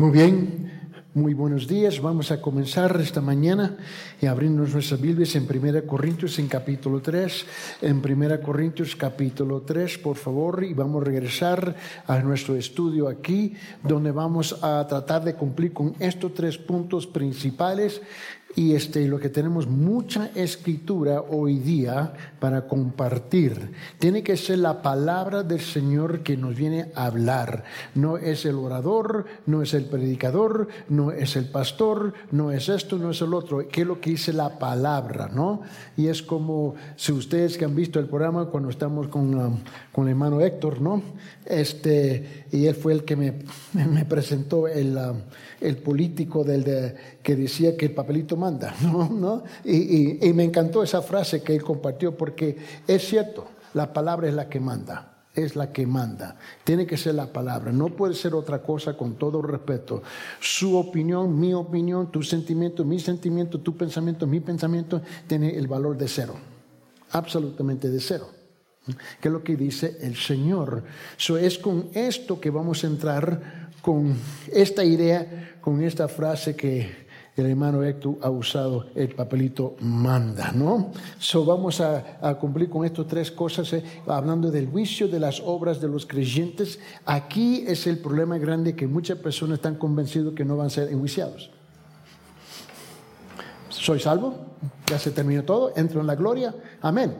[0.00, 0.72] Muy bien,
[1.12, 2.00] muy buenos días.
[2.00, 3.76] Vamos a comenzar esta mañana
[4.18, 7.46] y abrirnos nuestras Biblias en 1 Corintios en capítulo 3.
[7.82, 11.76] En 1 Corintios capítulo 3, por favor, y vamos a regresar
[12.06, 13.52] a nuestro estudio aquí,
[13.82, 18.00] donde vamos a tratar de cumplir con estos tres puntos principales
[18.56, 23.72] y este, lo que tenemos mucha escritura hoy día para compartir.
[23.98, 27.64] Tiene que ser la palabra del Señor que nos viene a hablar.
[27.94, 32.98] No es el orador, no es el predicador, no es el pastor, no es esto,
[32.98, 33.66] no es el otro.
[33.68, 35.30] ¿Qué es lo que dice la palabra?
[35.32, 35.62] ¿no?
[35.96, 40.10] Y es como si ustedes que han visto el programa cuando estamos con, con el
[40.10, 41.02] hermano Héctor, ¿no?
[41.46, 43.34] Este, y él fue el que me,
[43.72, 45.18] me presentó el, um,
[45.60, 49.08] el político del de, que decía que el papelito manda, ¿no?
[49.08, 49.44] ¿no?
[49.64, 54.34] Y, y, me encantó esa frase que él compartió porque es cierto, la palabra es
[54.34, 56.36] la que manda es la que manda.
[56.64, 57.70] Tiene que ser la palabra.
[57.70, 60.02] No puede ser otra cosa con todo respeto.
[60.40, 65.96] Su opinión, mi opinión, tu sentimiento, mi sentimiento, tu pensamiento, mi pensamiento, tiene el valor
[65.96, 66.34] de cero.
[67.12, 68.39] Absolutamente de cero.
[69.20, 70.82] ¿Qué es lo que dice el Señor?
[71.16, 74.16] So, es con esto que vamos a entrar, con
[74.52, 80.92] esta idea, con esta frase que el hermano Héctor ha usado el papelito manda, ¿no?
[81.18, 85.80] So vamos a, cumplir con estas tres cosas, eh, hablando del juicio de las obras
[85.80, 86.78] de los creyentes.
[87.04, 90.88] Aquí es el problema grande que muchas personas están convencidos que no van a ser
[90.88, 91.50] enjuiciados.
[93.68, 94.34] ¿Soy salvo?
[94.86, 97.14] Ya se terminó todo, entro en la gloria, amén.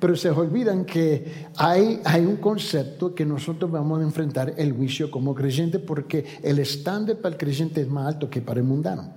[0.00, 5.10] Pero se olvidan que hay, hay un concepto que nosotros vamos a enfrentar el juicio
[5.10, 9.12] como creyente porque el estándar para el creyente es más alto que para el mundano.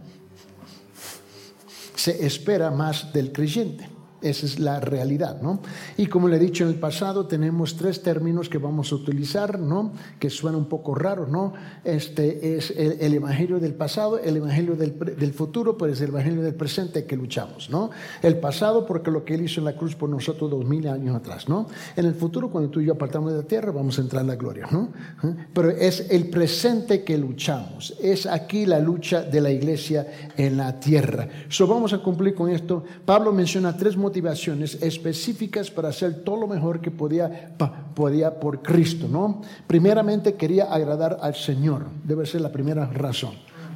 [1.95, 3.96] Se espera más del creyente.
[4.21, 5.59] Esa es la realidad, ¿no?
[5.95, 9.59] Y como le he dicho en el pasado, tenemos tres términos que vamos a utilizar,
[9.59, 9.91] ¿no?
[10.19, 11.53] Que suena un poco raro, ¿no?
[11.83, 16.55] Este es el, evangelio del pasado, el evangelio del, futuro, pero es el evangelio del
[16.55, 17.91] presente que luchamos, ¿no?
[18.23, 21.15] El pasado porque lo que él hizo en la cruz por nosotros dos mil años
[21.15, 21.67] atrás, ¿no?
[21.95, 24.29] En el futuro, cuando tú y yo apartamos de la tierra, vamos a entrar en
[24.29, 24.89] la gloria, ¿no?
[25.23, 25.35] ¿Eh?
[25.53, 27.95] Pero es el presente que luchamos.
[28.01, 31.27] Es aquí la lucha de la iglesia en la tierra.
[31.49, 32.83] So vamos a cumplir con esto.
[33.05, 37.55] Pablo menciona tres motivaciones específicas para hacer todo lo mejor que podía,
[37.93, 39.41] podía por Cristo, ¿no?
[39.67, 43.33] Primeramente quería agradar al Señor, debe ser la primera razón.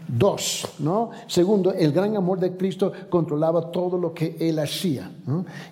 [0.08, 1.12] Dos, ¿no?
[1.28, 5.12] Segundo, el gran amor de Cristo controlaba todo lo que él hacía.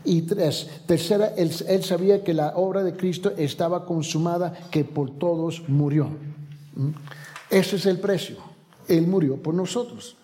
[0.04, 5.12] Y tres, tercera, él, él, sabía que la obra de Cristo estaba consumada, que por
[5.12, 6.10] todos murió.
[7.50, 8.38] Ese es el precio.
[8.88, 10.16] Él murió por nosotros.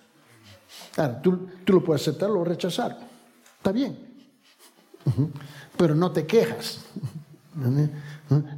[0.93, 2.97] Claro, tú, tú lo puedes aceptar o rechazar.
[3.57, 4.14] Está bien.
[5.77, 6.79] Pero no te quejas.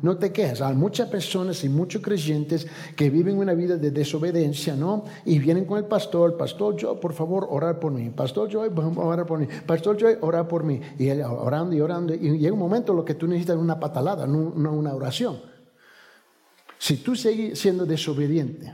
[0.02, 0.62] No te quejas.
[0.62, 2.66] Hay muchas personas y muchos creyentes
[2.96, 5.04] que viven una vida de desobediencia, ¿no?
[5.26, 8.10] Y vienen con el pastor, pastor yo, por favor, orar por mí.
[8.10, 9.48] Pastor yo, orar por mí.
[9.66, 10.82] Pastor yo, orar por mí.
[10.98, 12.14] Y orando y orando.
[12.14, 15.38] Y llega un momento lo que tú necesitas es una patalada, no una oración.
[16.80, 18.74] Si tú sigues siendo desobediente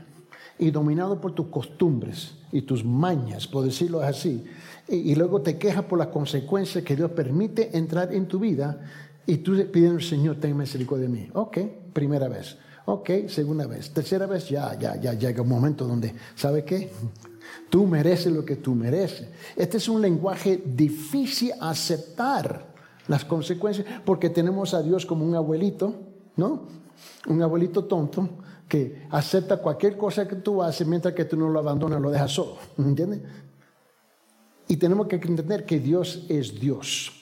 [0.58, 4.44] y dominado por tus costumbres y tus mañas, por decirlo así,
[4.88, 8.80] y, luego te quejas por las consecuencias que Dios permite entrar en tu vida
[9.26, 11.28] y tú pides al Señor, ten misericordia de mí.
[11.32, 11.58] Ok,
[11.92, 12.58] primera vez.
[12.86, 13.90] Ok, segunda vez.
[13.90, 16.90] Tercera vez, ya, ya, ya llega un momento donde, ¿sabe qué?
[17.70, 19.28] Tú mereces lo que tú mereces.
[19.54, 22.66] Este es un lenguaje difícil aceptar
[23.06, 25.94] las consecuencias porque tenemos a Dios como un abuelito,
[26.36, 26.62] ¿no?
[27.28, 28.28] Un abuelito tonto
[28.68, 32.32] que acepta cualquier cosa que tú haces mientras que tú no lo abandonas, lo dejas
[32.32, 32.56] solo.
[32.78, 33.20] ¿Entiendes?
[34.68, 37.12] Y tenemos que entender que Dios es Dios.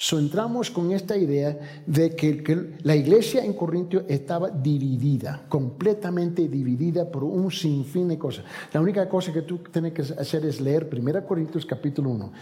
[0.00, 7.10] So, entramos con esta idea de que, la iglesia en Corintio estaba dividida, completamente dividida
[7.10, 8.44] por un sinfín de cosas.
[8.72, 12.32] La única cosa que tú tienes que hacer es leer 1 Corintios capítulo 1,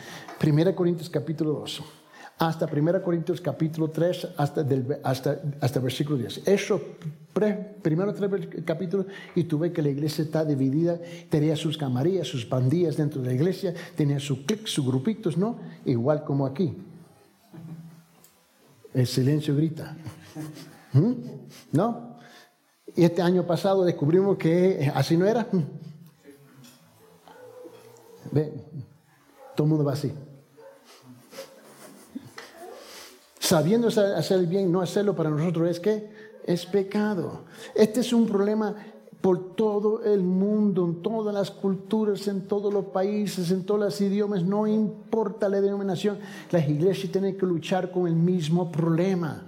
[0.44, 1.82] 1 Corintios capítulo 2
[2.38, 6.46] hasta 1 Corintios capítulo 3, hasta, del, hasta, hasta versículo 10.
[6.46, 6.80] Eso,
[7.82, 10.98] primero tres capítulos, y tú ves que la iglesia está dividida,
[11.30, 15.58] tenía sus camarillas, sus pandillas dentro de la iglesia, tenía su clic, sus grupitos, ¿no?
[15.86, 16.76] Igual como aquí.
[18.92, 19.96] El silencio grita.
[20.92, 21.12] ¿Mm?
[21.72, 22.16] ¿No?
[22.94, 25.46] Y este año pasado descubrimos que así no era.
[28.30, 28.52] Ve,
[29.54, 30.12] todo el mundo va así.
[33.46, 36.10] Sabiendo hacer el bien, no hacerlo para nosotros es que
[36.44, 37.42] es pecado.
[37.76, 38.74] Este es un problema
[39.20, 44.00] por todo el mundo, en todas las culturas, en todos los países, en todos los
[44.00, 46.18] idiomas, no importa la denominación,
[46.50, 49.44] las iglesias tienen que luchar con el mismo problema.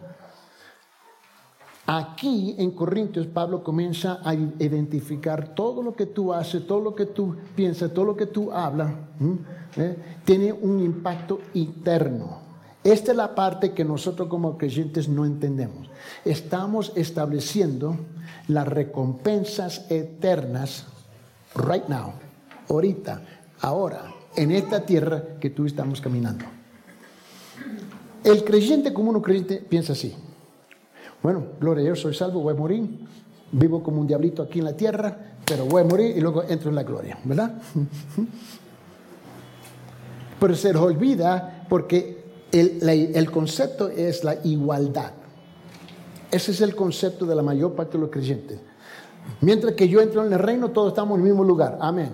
[1.85, 7.06] Aquí en Corintios Pablo comienza a identificar todo lo que tú haces, todo lo que
[7.06, 8.93] tú piensas, todo lo que tú hablas,
[9.77, 9.97] ¿eh?
[10.25, 12.48] tiene un impacto interno.
[12.85, 15.91] Esta es la parte que nosotros como creyentes no entendemos.
[16.25, 17.97] Estamos estableciendo
[18.47, 20.87] las recompensas eternas
[21.55, 22.13] right now,
[22.69, 23.23] ahorita,
[23.61, 26.45] ahora, en esta tierra que tú estamos caminando.
[28.23, 30.15] El creyente como uno creyente piensa así.
[31.23, 32.89] Bueno, gloria a Dios, soy salvo, voy a morir,
[33.51, 36.71] vivo como un diablito aquí en la tierra, pero voy a morir y luego entro
[36.71, 37.61] en la gloria, ¿verdad?
[40.41, 42.18] Pero se olvida porque
[42.53, 45.12] el, concepto es la igualdad.
[46.31, 48.59] Ese es el concepto de la mayor parte de los creyentes.
[49.41, 51.79] Mientras que yo entro en el reino, todos estamos en el mismo lugar.
[51.81, 52.11] Amén.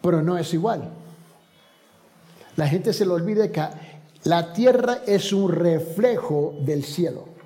[0.00, 0.90] Pero no es igual.
[2.56, 3.62] La gente se le olvida que
[4.24, 7.36] la tierra es un reflejo del cielo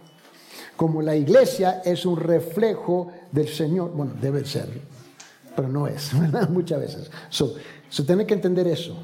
[0.80, 3.90] como la iglesia es un reflejo del Señor.
[3.90, 4.66] Bueno, debe ser,
[5.54, 6.48] pero no es, ¿verdad?
[6.48, 7.10] Muchas veces.
[7.28, 7.54] So,
[7.90, 8.96] so tiene que entender eso.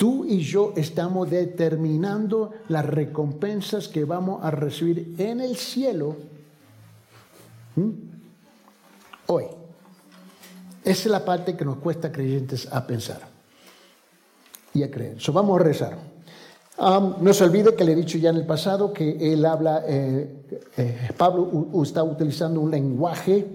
[0.00, 6.16] Tú y yo estamos determinando las recompensas que vamos a recibir en el cielo
[9.26, 9.44] hoy.
[10.82, 13.28] Esa es la parte que nos cuesta creyentes a pensar
[14.72, 15.20] y a creer.
[15.20, 15.98] So, vamos a rezar
[16.80, 20.34] no se olvide que le he dicho ya en el pasado que él habla, eh,
[20.78, 23.46] eh, Pablo está utilizando un lenguaje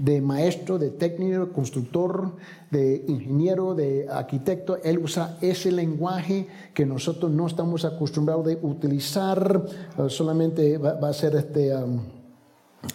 [0.00, 2.32] de maestro, de técnico, constructor,
[2.70, 4.78] de ingeniero, de arquitecto.
[4.82, 9.62] Él usa ese lenguaje que nosotros no estamos acostumbrados de utilizar.
[9.98, 11.72] Uh, solamente va, a ser este...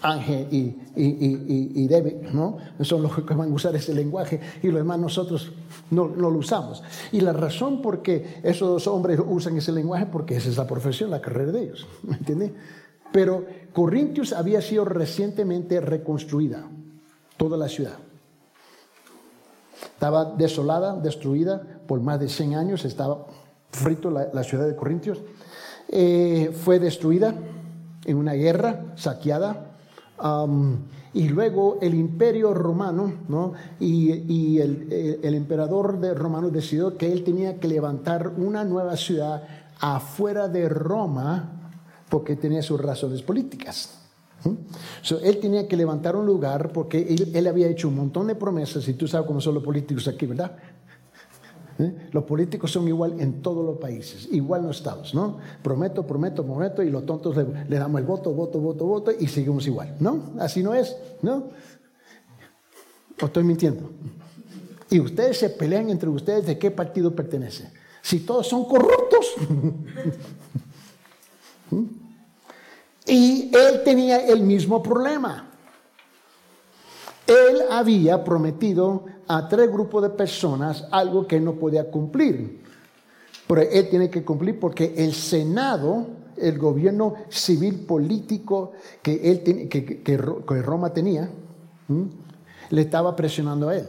[0.02, 2.58] Ángel y, y, David, ¿no?
[2.82, 5.54] Son los que van a usar ese lenguaje y los demás nosotros
[5.92, 6.82] no, lo usamos.
[7.12, 10.66] Y la razón por qué esos dos hombres usan ese lenguaje, porque esa es la
[10.66, 12.52] profesión, la carrera de ellos, ¿me entiendes?
[13.12, 16.68] Pero Corintios había sido recientemente reconstruida,
[17.38, 17.98] toda la ciudad.
[19.94, 23.26] Estaba desolada, destruida por más de 100 años, estaba
[23.72, 25.20] frito la, ciudad de Corintios.
[25.90, 27.36] Eh, fue destruida
[28.06, 29.72] en una guerra, saqueada,
[31.14, 33.54] y luego el imperio romano, ¿no?
[33.80, 39.44] y, el, emperador de romano decidió que él tenía que levantar una nueva ciudad
[39.80, 41.72] afuera de Roma
[42.10, 44.05] porque tenía sus razones políticas.
[45.24, 48.88] Él tenía que levantar un lugar porque él, él, había hecho un montón de promesas
[48.88, 50.56] y tú sabes cómo son los políticos aquí, ¿verdad?
[51.78, 52.10] ¿Eh?
[52.12, 55.40] Los políticos son igual en todos los países, igual en los estados, ¿no?
[55.62, 59.68] Prometo, prometo, prometo, y los tontos le, damos el voto, voto, voto, voto, y seguimos
[59.68, 60.32] igual, ¿no?
[60.40, 61.50] Así no es, ¿no?
[63.22, 63.90] ¿O estoy mintiendo?
[64.90, 67.70] Y ustedes se pelean entre ustedes de qué partido pertenece.
[68.02, 69.36] Si todos son corruptos.
[71.72, 72.05] ¿Mm?
[73.06, 75.52] Y él tenía el mismo problema.
[77.28, 82.64] Él había prometido a tres grupos de personas algo que no podía cumplir.
[83.48, 86.08] Pero él tiene que cumplir porque el Senado,
[86.38, 91.30] el gobierno civil político que, él que, Roma tenía,
[92.70, 93.88] le estaba presionando a él.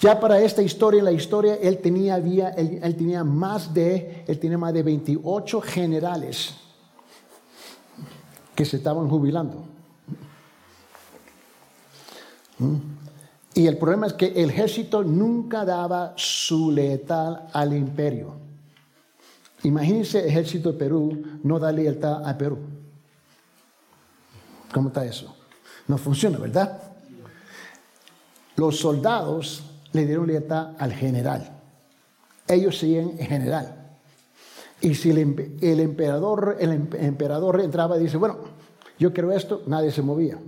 [0.00, 4.58] Ya para esta historia, la historia, él tenía, había, él, tenía más de, él tenía
[4.58, 6.61] más de 28 generales
[8.54, 9.64] que se estaban jubilando.
[13.54, 18.34] Y el problema es que el ejército nunca daba su lealtad al imperio.
[19.64, 22.58] Imagínense el ejército de Perú no da lealtad a Perú.
[24.72, 25.36] ¿Cómo está eso?
[25.86, 26.80] No funciona, ¿verdad?
[28.56, 29.62] Los soldados
[29.92, 31.58] le dieron lealtad al general.
[32.48, 33.82] Ellos siguen en general.
[34.80, 35.18] Y si el,
[35.80, 38.38] emperador, el emperador entraba y dice, bueno,
[39.02, 40.38] yo quiero esto, nadie se movía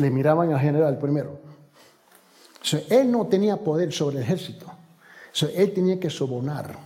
[0.00, 1.38] le miraban al general primero.
[2.88, 4.66] él no tenía poder sobre el ejército.
[5.54, 6.76] él tenía que sobornar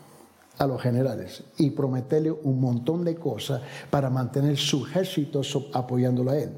[0.59, 6.39] a los generales y prometerle un montón de cosas para mantener su ejército apoyándolo a
[6.39, 6.51] él.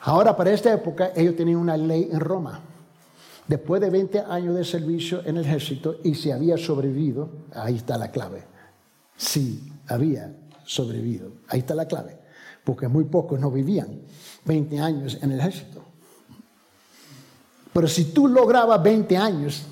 [0.00, 2.60] Ahora, para esta época, ellos tenían una ley en Roma.
[3.48, 7.96] Después de 20 años de servicio en el ejército y si había sobrevivido, ahí está
[7.96, 8.44] la clave.
[9.16, 10.32] Si había
[10.66, 12.18] sobrevivido, ahí está la clave.
[12.64, 14.00] Porque muy pocos no vivían.
[14.44, 15.82] 20 años en el ejército.
[17.72, 19.66] Pero si tú lograbas 20 años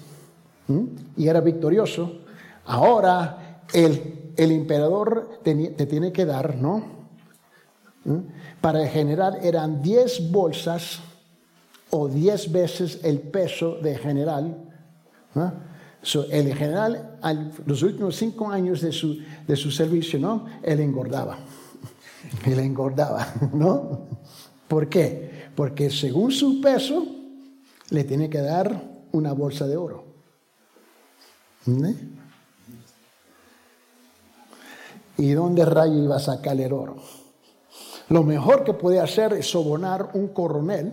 [1.17, 2.21] y era victorioso,
[2.67, 5.55] ahora el, el emperador te,
[5.87, 6.85] tiene que dar, ¿no?
[8.61, 11.01] Para el general eran 10 bolsas
[11.91, 14.71] o 10 veces el peso de general.
[16.31, 17.19] El general,
[17.67, 20.47] los últimos 5 años de su, de su servicio, ¿no?
[20.63, 21.39] Él engordaba.
[22.47, 24.07] le engordaba, ¿no?
[24.69, 25.51] ¿Por qué?
[25.55, 27.07] Porque según su peso
[27.91, 28.83] le tiene que dar
[29.13, 30.05] una bolsa de oro.
[31.67, 31.95] ¿Eh?
[35.19, 36.97] ¿Y dónde rayo iba a sacar el oro?
[38.09, 40.93] Lo mejor que puede hacer es sobornar un coronel.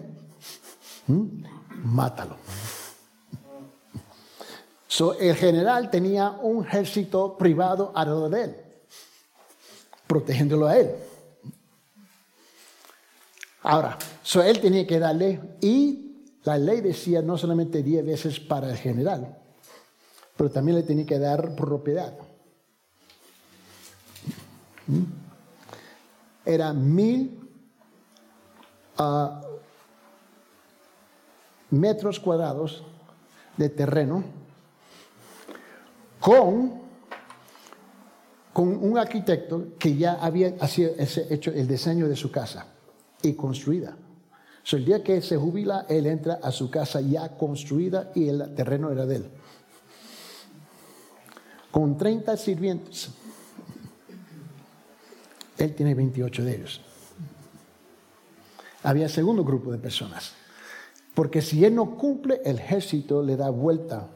[1.83, 2.37] Mátalo.
[5.19, 8.55] El general tenía un ejército privado alrededor de él,
[10.05, 10.95] protegiéndolo a él.
[13.63, 13.97] Ahora,
[14.45, 19.37] él tenía que darle, y la ley decía no solamente 10 veces para el general,
[20.35, 22.13] pero también le tenía que dar propiedad.
[24.87, 25.03] ¿Mm?
[26.43, 27.49] Era mil
[28.97, 29.41] ah,
[31.69, 32.83] metros cuadrados
[33.55, 34.40] de terreno
[36.21, 36.79] con,
[38.53, 40.55] con un arquitecto que ya había
[41.29, 42.67] hecho el diseño de su casa
[43.23, 43.97] y construida.
[44.71, 48.91] el día que se jubila, él entra a su casa ya construida y el terreno
[48.91, 49.29] era de él.
[51.71, 53.09] Con 30 sirvientes.
[55.57, 56.81] Él tiene 28 de ellos.
[58.83, 60.33] Había segundo grupo de personas.
[61.13, 64.09] Porque si él no cumple, el ejército le da vuelta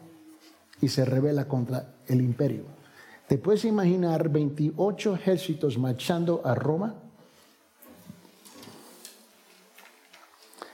[0.85, 2.63] y se revela contra el imperio.
[3.27, 6.93] ¿Te puedes imaginar 28 ejércitos marchando a Roma?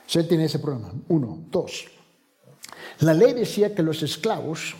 [0.06, 0.92] Se tiene ese problema.
[1.08, 1.38] Uno.
[1.50, 1.86] Dos.
[3.00, 4.74] La ley decía que los esclavos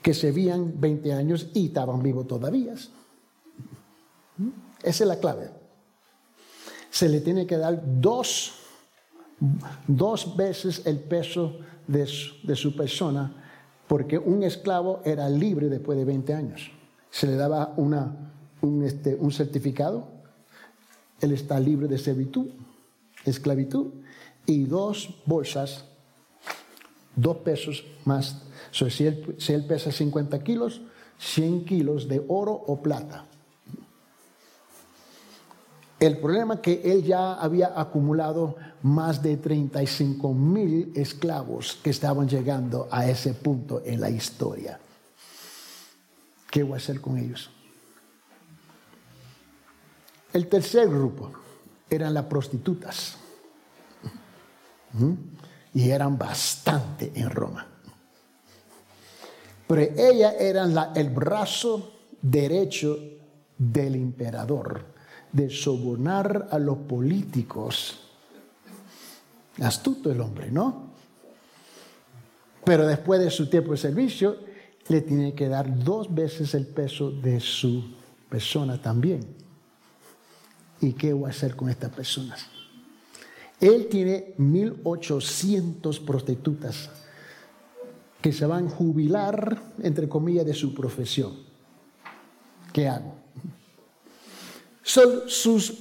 [0.00, 2.74] que se veían 20 años y estaban vivos todavía.
[2.74, 2.90] Esa
[4.84, 5.50] es la clave.
[6.90, 8.52] Se le tiene que dar dos,
[9.88, 11.58] dos veces el peso
[11.88, 13.49] de su, persona,
[13.90, 16.70] porque un esclavo era libre después de 20 años.
[17.10, 17.74] Se le daba
[18.84, 20.06] este, un certificado,
[21.20, 22.50] él está libre de servitud,
[23.24, 23.88] esclavitud,
[24.46, 25.86] y dos bolsas,
[27.16, 28.40] dos pesos más.
[28.70, 30.82] si, él, si él pesa 50 kilos,
[31.18, 33.26] 100 kilos de oro o plata.
[36.00, 42.88] El problema que él ya había acumulado más de 35 mil esclavos que estaban llegando
[42.90, 44.80] a ese punto en la historia.
[46.50, 47.50] ¿Qué voy a hacer con ellos?
[50.32, 51.32] El tercer grupo
[51.90, 53.16] eran las prostitutas.
[55.74, 57.66] Y eran bastante en Roma.
[59.68, 61.92] Pero ellas eran el brazo
[62.22, 62.98] derecho
[63.58, 64.98] del emperador
[65.32, 68.00] de sobornar a los políticos.
[69.60, 70.90] Astuto el hombre, ¿no?
[72.64, 74.36] Pero después de su tiempo de servicio,
[74.88, 77.94] le tiene que dar dos veces el peso de su
[78.28, 79.20] persona también.
[80.80, 82.46] ¿Y qué voy a hacer con estas personas?
[83.60, 86.90] Él tiene 1800 prostitutas
[88.20, 91.34] que se van a jubilar, entre comillas, de su profesión.
[92.72, 93.19] ¿Qué hago?
[94.90, 95.78] Son sus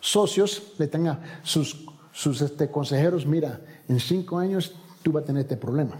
[0.00, 4.74] socios, le tengan sus, sus este, consejeros, mira, en cinco años
[5.04, 5.96] tú vas a tener este problema.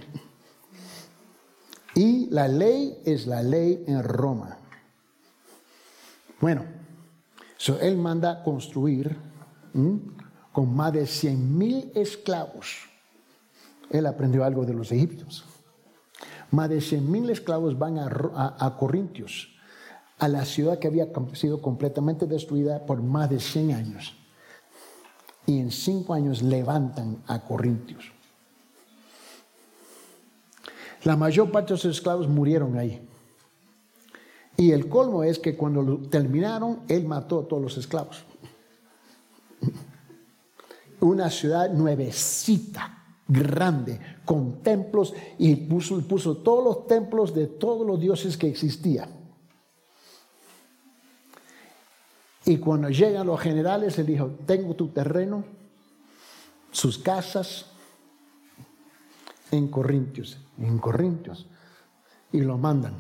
[1.95, 4.59] Y la ley es la ley en Roma.
[6.41, 6.65] Bueno,
[7.81, 9.17] él manda construir
[10.51, 12.89] con más de 100 mil esclavos.
[13.91, 15.45] Él aprendió algo de los egipcios.
[16.51, 19.54] Más de 100 mil esclavos van a, Corintios,
[20.19, 24.15] a la ciudad que había sido completamente destruida por más de 100 años.
[25.47, 28.13] Y en cinco años levantan a Corintios.
[31.03, 33.07] La mayor parte de los esclavos murieron ahí.
[34.57, 38.25] Y el colmo es que cuando terminaron, él mató a todos los esclavos
[41.05, 48.37] una ciudad nuevecita, grande, con templos, y puso todos los templos de todos los dioses
[48.37, 49.24] que existían.
[52.47, 55.45] Y cuando llegan los generales, le dijo, tengo tu terreno,
[56.71, 57.67] sus casas
[59.51, 61.47] en Corintios, en Corintios,
[62.33, 62.95] y lo mandan.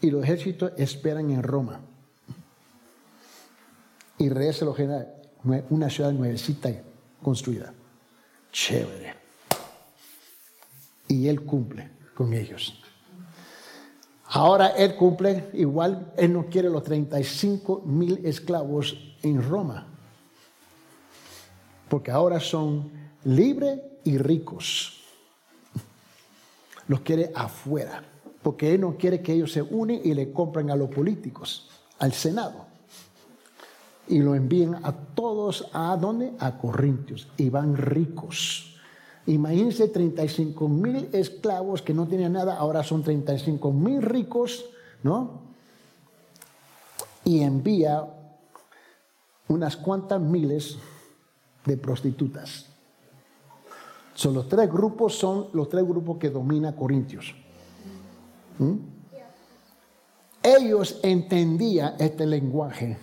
[0.00, 1.80] Y los ejércitos esperan en Roma.
[4.18, 5.08] Y regresa los generales
[5.70, 6.70] una ciudad nuevecita
[7.22, 7.72] construida.
[8.50, 9.14] Chévere.
[11.06, 12.82] Y Él cumple con ellos.
[14.30, 19.86] Ahora Él cumple, igual Él no quiere los 35 mil esclavos en Roma.
[21.88, 22.90] Porque ahora son
[23.24, 25.02] libres y ricos.
[26.88, 28.02] Los quiere afuera.
[28.42, 31.68] Porque Él no quiere que ellos se unen y le compren a los políticos,
[31.98, 32.66] al Senado.
[34.10, 36.32] y lo envían a todos a dónde?
[36.38, 38.67] A Corintios y van ricos.
[39.28, 44.64] Imagínense 35 mil esclavos que no tenían nada, ahora son 35 mil ricos,
[45.02, 45.42] ¿no?
[47.26, 48.08] Y envía
[49.48, 50.78] unas cuantas miles
[51.66, 52.70] de prostitutas.
[54.14, 57.34] Son los tres grupos, son los tres grupos que domina Corintios.
[58.58, 58.76] ¿Mm?
[60.42, 62.96] Ellos entendían este lenguaje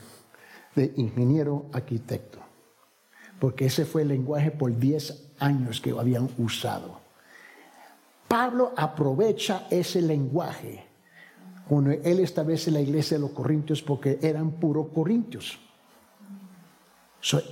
[0.76, 2.40] de ingeniero arquitecto,
[3.40, 7.00] porque ese fue el lenguaje por 10 años que habían usado.
[8.28, 10.84] Pablo aprovecha ese lenguaje
[11.68, 15.60] cuando él establece la iglesia de los corintios porque eran puros corintios.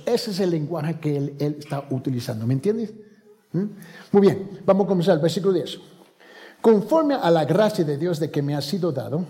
[0.06, 2.46] ese es el lenguaje que él, está utilizando.
[2.46, 2.92] ¿Me entiendes?
[3.52, 3.64] ¿Mm?
[4.12, 5.80] Muy bien, vamos a comenzar el versículo 10.
[6.60, 9.24] Conforme a la gracia de Dios de que me ha sido dado,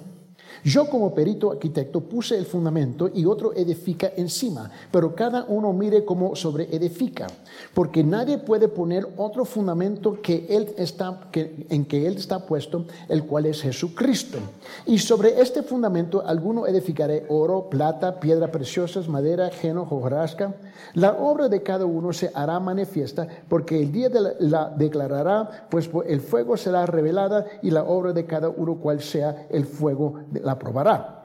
[0.63, 6.05] yo como perito arquitecto puse el fundamento y otro edifica encima, pero cada uno mire
[6.05, 7.27] cómo sobre edifica,
[7.73, 12.87] porque nadie puede poner otro fundamento que él está, que, en que él está puesto,
[13.09, 14.39] el cual es Jesucristo.
[14.87, 20.55] Y sobre este fundamento alguno edificaré oro, plata, piedra preciosas, madera, geno, hojarasca.
[20.95, 25.67] La obra de cada uno se hará manifiesta, porque el día de la, la declarará,
[25.71, 30.21] pues el fuego será revelada y la obra de cada uno cual sea el fuego
[30.31, 31.25] de la probará.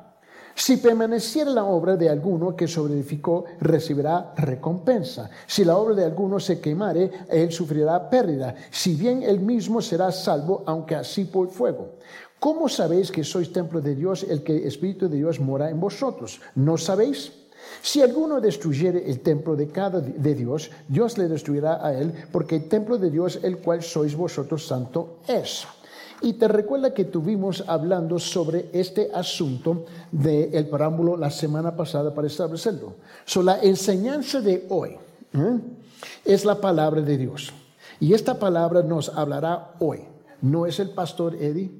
[0.55, 5.29] Si permaneciera la obra de alguno que sobreedificó, recibirá recompensa.
[5.47, 8.55] Si la obra de alguno se quemare, él sufrirá pérdida.
[8.69, 11.95] Si bien él mismo será salvo, aunque así por fuego.
[12.39, 16.41] ¿Cómo sabéis que sois templo de Dios, el que Espíritu de Dios mora en vosotros?
[16.55, 17.31] ¿No sabéis?
[17.81, 22.55] Si alguno destruyere el templo de cada de Dios, Dios le destruirá a él, porque
[22.57, 25.67] el templo de Dios, el cual sois vosotros, santo es.
[26.21, 32.13] Y te recuerda que tuvimos hablando sobre este asunto del el parámbulo la semana pasada
[32.13, 32.95] para establecerlo.
[33.25, 34.97] So, la enseñanza de hoy
[35.33, 35.59] ¿eh?
[36.25, 37.53] es la palabra de Dios.
[38.01, 40.01] Y esta palabra nos hablará hoy.
[40.41, 41.71] No es el pastor Eddie,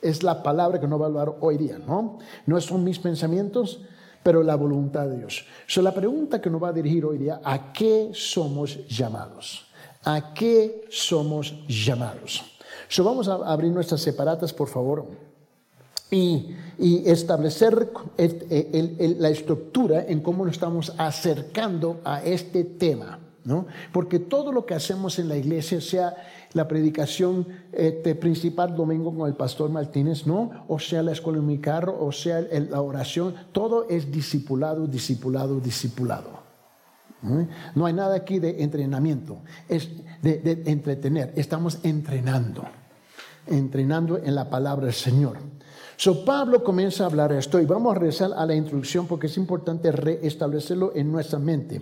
[0.00, 2.18] es la palabra que nos va a hablar hoy día, ¿no?
[2.46, 3.82] No son mis pensamientos,
[4.22, 5.44] pero la voluntad de Dios.
[5.66, 9.66] So, la pregunta que nos va a dirigir hoy día, ¿a qué somos llamados?
[10.04, 12.55] ¿A qué somos llamados?
[12.88, 15.06] So vamos a abrir nuestras separatas, por favor,
[16.10, 16.54] y,
[17.06, 17.90] establecer
[19.18, 23.18] la estructura en cómo nos estamos acercando a este tema.
[23.44, 23.66] ¿no?
[23.92, 26.16] Porque todo lo que hacemos en la iglesia, sea
[26.52, 30.64] la predicación este, principal domingo con el pastor Martínez, ¿no?
[30.66, 35.60] O sea la escuela en mi carro, o sea la oración, todo es discipulado, discipulado,
[35.60, 36.45] discipulado.
[37.74, 37.86] ¿No?
[37.86, 39.90] hay nada aquí de entrenamiento, es
[40.22, 42.64] de, entretener, estamos entrenando,
[43.46, 45.38] entrenando en la palabra del Señor.
[45.98, 49.36] So Pablo comienza a hablar esto y vamos a regresar a la introducción porque es
[49.38, 51.80] importante reestablecerlo en nuestra mente.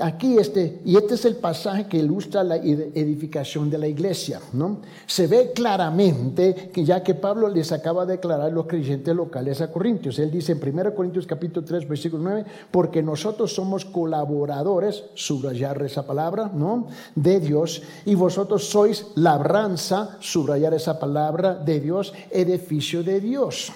[0.00, 4.78] Aquí este, y este es el pasaje que ilustra la edificación de la iglesia, ¿no?
[5.06, 9.70] Se ve claramente que ya que Pablo les acaba de declarar los creyentes locales a
[9.70, 15.80] Corintios, él dice en 1 Corintios capítulo 3 versículo 9, porque nosotros somos colaboradores, subrayar
[15.82, 16.88] esa palabra, ¿no?
[17.14, 23.72] De Dios, y vosotros sois labranza, subrayar esa palabra de Dios, edificio de Dios.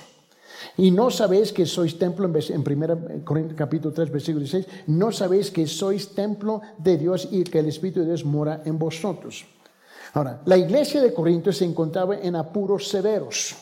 [0.79, 5.51] Y no sabéis que sois templo, en 1 Corintios capítulo 3, versículo 16, no sabéis
[5.51, 9.45] que sois templo de Dios y que el Espíritu de Dios mora en vosotros.
[10.15, 13.57] Ahora, la iglesia de Corinto se encontraba en apuros severos.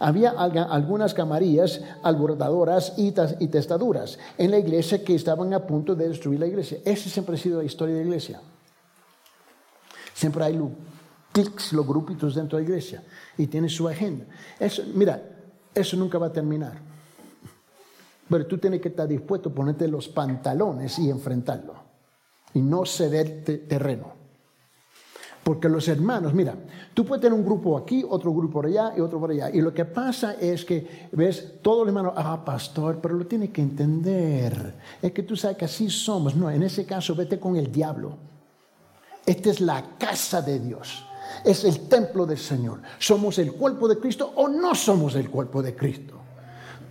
[0.00, 6.40] Había algunas camarillas alborotadoras y, testaduras en la iglesia que estaban a punto de destruir
[6.40, 6.78] la iglesia.
[6.82, 8.40] Esa siempre ha sido la historia de la iglesia.
[10.14, 10.58] Siempre hay
[11.30, 13.04] clics, los grupitos dentro de la iglesia
[13.36, 14.24] y tiene su agenda.
[14.58, 15.37] Eso, mira,
[15.78, 16.78] eso nunca va a terminar.
[18.28, 21.74] Pero tú tienes que estar dispuesto a ponerte los pantalones y enfrentarlo.
[22.54, 24.18] Y no ceder terreno.
[25.42, 26.54] Porque los hermanos, mira,
[26.92, 29.48] tú puedes tener un grupo aquí, otro grupo por allá y otro por allá.
[29.50, 33.48] Y lo que pasa es que, ves, todos los hermanos, ah, pastor, pero lo tienes
[33.50, 34.74] que entender.
[35.00, 36.36] Es que tú sabes que así somos.
[36.36, 38.18] No, en ese caso, vete con el diablo.
[39.24, 41.07] Esta es la casa de Dios
[41.44, 42.80] es el templo del Señor.
[42.98, 46.14] ¿Somos el cuerpo de Cristo o no somos el cuerpo de Cristo?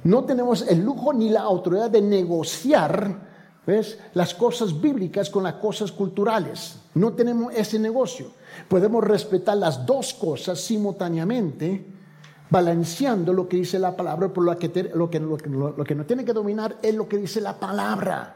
[0.04, 3.28] No tenemos el lujo ni la autoridad de negociar
[3.66, 4.00] ¿ves?
[4.14, 6.80] las cosas bíblicas con las cosas culturales.
[6.94, 8.32] No tenemos ese negocio.
[8.68, 11.86] Podemos respetar las dos cosas simultáneamente,
[12.50, 16.34] balanceando lo que dice la palabra, por lo que, lo que, lo no tiene que
[16.34, 18.36] dominar es lo que dice la palabra.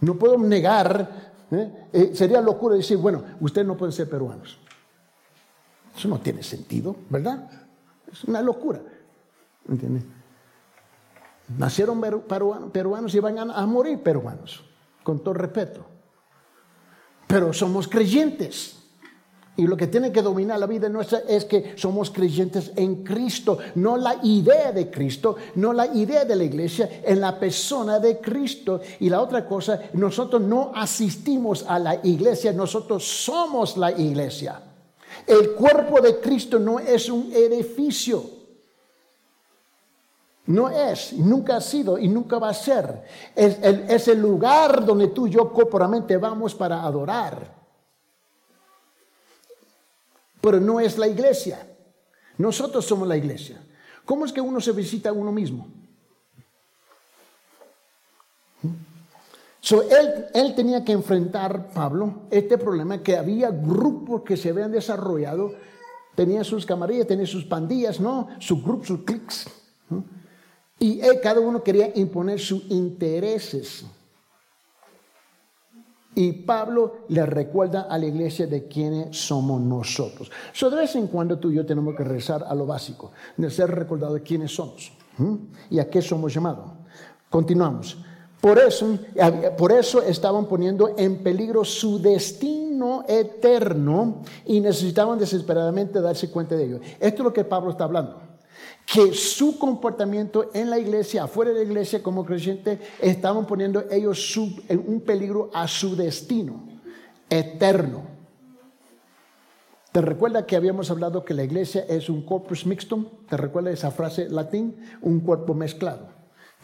[0.00, 1.88] No puedo negar, ¿eh?
[1.92, 4.58] Eh, sería locura decir, bueno, ustedes no pueden ser peruanos.
[5.96, 7.48] Eso no tiene sentido, ¿verdad?
[8.10, 8.80] Es una locura.
[9.68, 10.04] ¿Entiendes?
[11.56, 12.00] Nacieron
[12.72, 14.64] peruanos y van a morir peruanos,
[15.02, 15.84] con todo respeto.
[17.26, 18.80] Pero somos creyentes.
[19.56, 23.58] Y lo que tiene que dominar la vida nuestra es que somos creyentes en Cristo,
[23.76, 28.18] no la idea de Cristo, no la idea de la iglesia, en la persona de
[28.18, 28.80] Cristo.
[28.98, 34.60] Y la otra cosa, nosotros no asistimos a la iglesia, nosotros somos la iglesia.
[35.26, 38.24] El cuerpo de Cristo no es un edificio.
[40.46, 43.04] No es, nunca ha sido y nunca va a ser.
[43.34, 47.64] Es el, lugar donde tú y yo corporalmente vamos para adorar
[50.44, 51.66] pero no es la iglesia.
[52.36, 53.64] Nosotros somos la iglesia.
[54.04, 55.66] ¿Cómo es que uno se visita a uno mismo?
[59.64, 64.70] So, él, él, tenía que enfrentar, Pablo, este problema que había grupos que se habían
[64.70, 65.54] desarrollado,
[66.14, 68.28] tenían sus camarillas, tenían sus pandillas, ¿no?
[68.40, 69.48] Sus grupos, sus clics.
[70.78, 73.86] Y él, cada uno quería imponer sus intereses.
[76.14, 80.30] Y Pablo le recuerda a la iglesia de quiénes somos nosotros.
[80.52, 83.48] So, de vez en cuando tú y yo tenemos que rezar a lo básico, de
[83.48, 84.92] ser recordado de quiénes somos
[85.70, 86.70] y a qué somos llamados.
[87.30, 87.96] Continuamos.
[88.44, 88.98] Por eso,
[89.56, 96.64] por eso estaban poniendo en peligro su destino eterno y necesitaban desesperadamente darse cuenta de
[96.66, 96.80] ello.
[97.00, 98.20] Esto es lo que Pablo está hablando
[98.84, 104.38] que su comportamiento en la iglesia, afuera de la iglesia como creyente, estaban poniendo ellos
[104.68, 106.68] en un peligro a su destino
[107.30, 108.02] eterno.
[109.90, 113.06] ¿Te recuerda que habíamos hablado que la iglesia es un corpus mixtum?
[113.26, 114.76] ¿Te recuerda esa frase latín?
[115.00, 116.13] Un cuerpo mezclado.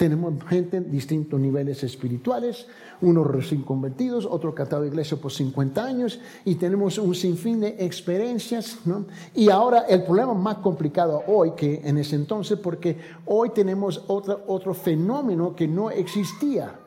[0.01, 2.67] Tenemos gente en distintos niveles espirituales,
[3.03, 7.77] unos recién convertidos, otro catado de iglesia por 50 años, y tenemos un sinfín de
[7.85, 8.79] experiencias.
[8.87, 9.05] ¿no?
[9.35, 14.43] Y ahora el problema más complicado hoy que en ese entonces, porque hoy tenemos otro,
[14.47, 16.81] otro fenómeno que no existía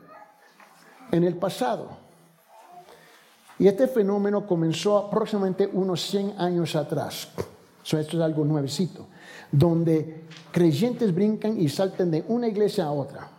[1.12, 1.90] en el pasado.
[3.60, 7.28] Y este fenómeno comenzó aproximadamente unos 100 años atrás.
[7.84, 9.06] esto es algo nuevecito
[9.54, 13.30] donde creyentes brincan y saltan de una iglesia a otra.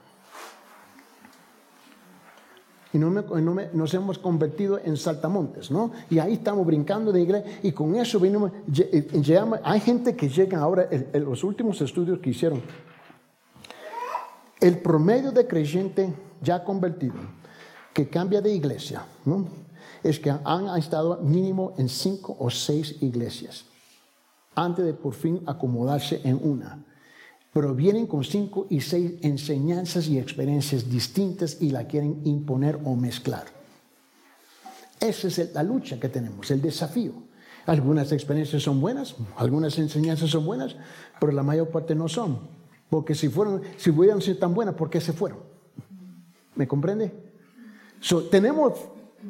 [2.93, 5.91] Y no nos hemos convertido en saltamontes, ¿no?
[6.09, 10.61] Y ahí estamos brincando de iglesia y con eso venimos, llegamos, hay gente que llega
[10.61, 12.63] ahora, en, los últimos estudios que hicieron,
[14.61, 17.17] el promedio de creyente ya convertido,
[17.93, 19.49] que cambia de iglesia, ¿no?
[20.05, 23.65] Es que han estado mínimo en cinco o seis iglesias
[24.55, 26.85] antes de por fin acomodarse en una.
[27.53, 32.97] Pero vienen con cinco y seis enseñanzas y experiencias distintas y la quieren imponer o
[32.97, 33.45] mezclar.
[35.01, 37.13] Esa es la lucha que tenemos, el desafío.
[37.67, 40.77] Algunas experiencias son buenas, algunas enseñanzas son buenas,
[41.21, 42.39] pero la mayor parte no son.
[42.91, 45.39] Porque si, fueron, si pudieran ser tan buenas, ¿por qué se fueron?
[46.55, 47.25] ¿Me comprende?
[48.31, 48.75] tenemos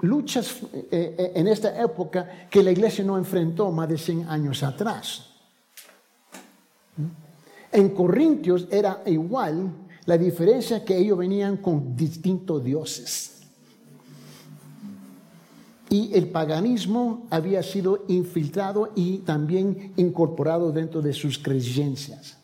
[0.03, 4.63] luchas eh, eh, en esta época que la iglesia no enfrentó más de 100 años
[4.63, 5.31] atrás.
[7.73, 9.73] En Corintios era igual,
[10.07, 13.31] la diferencia que ellos venían con distintos dioses.
[15.91, 22.37] Y el paganismo había sido infiltrado y también incorporado dentro de sus creencias.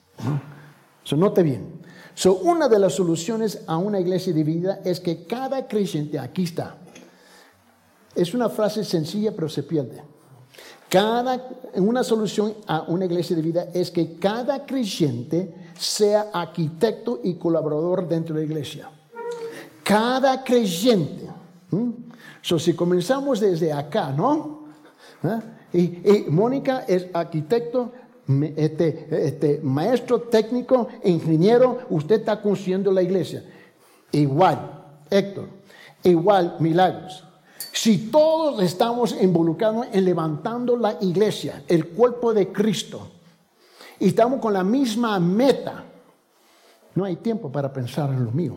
[1.05, 1.81] So, note bien.
[2.15, 6.77] So, una de las soluciones a una iglesia dividida es que cada creyente, aquí está,
[8.15, 10.03] es una frase sencilla, pero se pierde.
[10.89, 17.35] Cada, una solución a una iglesia de vida es que cada creyente sea arquitecto y
[17.35, 18.91] colaborador dentro de la iglesia.
[19.85, 21.29] Cada creyente.
[22.43, 24.65] si comenzamos desde acá, ¿no?
[25.23, 25.41] ¿Ah?
[25.73, 27.93] Y, Mónica es arquitecto,
[28.57, 33.45] este, este, maestro técnico, ingeniero, usted está construyendo la iglesia.
[34.11, 35.47] Igual, Héctor,
[36.03, 37.30] igual, Milagros.
[37.73, 43.09] Si todos estamos involucrados en levantando la iglesia, el cuerpo de Cristo,
[43.99, 45.85] y estamos con la misma meta,
[46.95, 48.57] no hay tiempo para pensar en lo mío.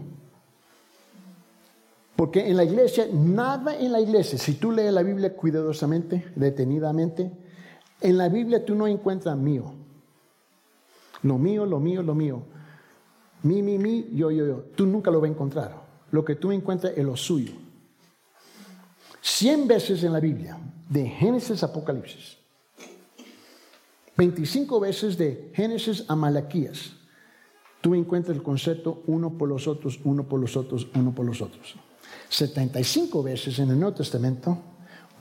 [2.16, 7.32] Porque en la iglesia, nada en la iglesia, si tú lees la Biblia cuidadosamente, detenidamente,
[8.02, 9.66] en la Biblia tú no encuentras mío.
[11.24, 12.44] Lo mío, lo mío, lo mío.
[13.44, 14.64] Mi, mi, mi, yo, yo, yo.
[14.76, 15.82] Tú nunca lo vas a encontrar.
[16.12, 17.54] Lo que tú encuentras es lo suyo.
[19.26, 20.58] Cien veces en la Biblia,
[20.90, 22.38] de Génesis a Apocalipsis.
[24.18, 26.92] 25 veces de Génesis a Malaquías.
[27.80, 31.42] Tú encuentras el concepto uno por los otros, uno por los otros, uno por los
[31.42, 31.76] otros.
[32.28, 34.58] 75 veces en el Nuevo Testamento,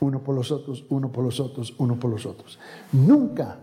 [0.01, 2.59] uno por los otros, uno por los otros, uno por los otros.
[2.91, 3.57] Nunca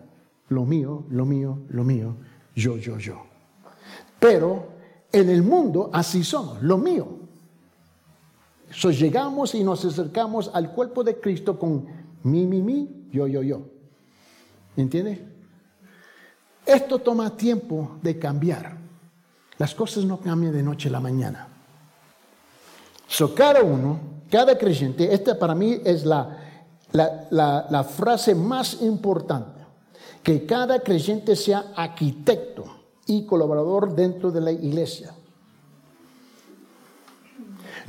[0.49, 2.17] lo mío, lo mío, lo mío,
[2.55, 3.23] yo, yo, yo.
[4.19, 4.81] Pero
[5.13, 7.07] En el mundo así somos, lo mío.
[8.71, 11.87] So, llegamos y nos acercamos al cuerpo de Cristo con
[12.23, 13.63] mi, mi, mi, yo, yo, yo.
[14.77, 15.27] ¿Entiende?
[16.65, 18.79] Esto toma tiempo de cambiar.
[19.59, 21.49] Las cosas no cambian de noche a la mañana.
[23.09, 23.99] So, cada uno,
[24.31, 26.39] cada creyente, esta para mí es la,
[26.93, 29.61] la, la frase más importante,
[30.23, 32.65] que cada creyente sea arquitecto
[33.07, 35.13] y colaborador dentro de la iglesia.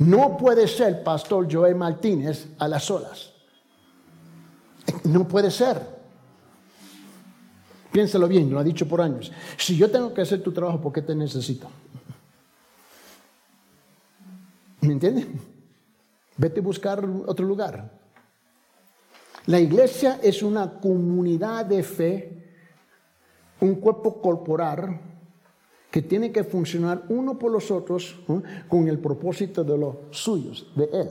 [0.02, 3.32] No puede ser pastor Joel Martínez a las olas.
[5.04, 5.80] No puede ser.
[7.92, 9.30] Piénsalo bien, lo ha dicho por años.
[9.56, 11.68] Si yo tengo que hacer tu trabajo, ¿por qué te necesito?
[14.80, 15.26] ¿Me entiendes?
[16.36, 17.88] Vete a buscar otro lugar.
[19.46, 22.44] La iglesia es una comunidad de fe,
[23.60, 25.11] un cuerpo corporal
[25.92, 28.18] que tiene que funcionar uno por los otros
[28.66, 31.10] con el propósito de los suyos, de Él.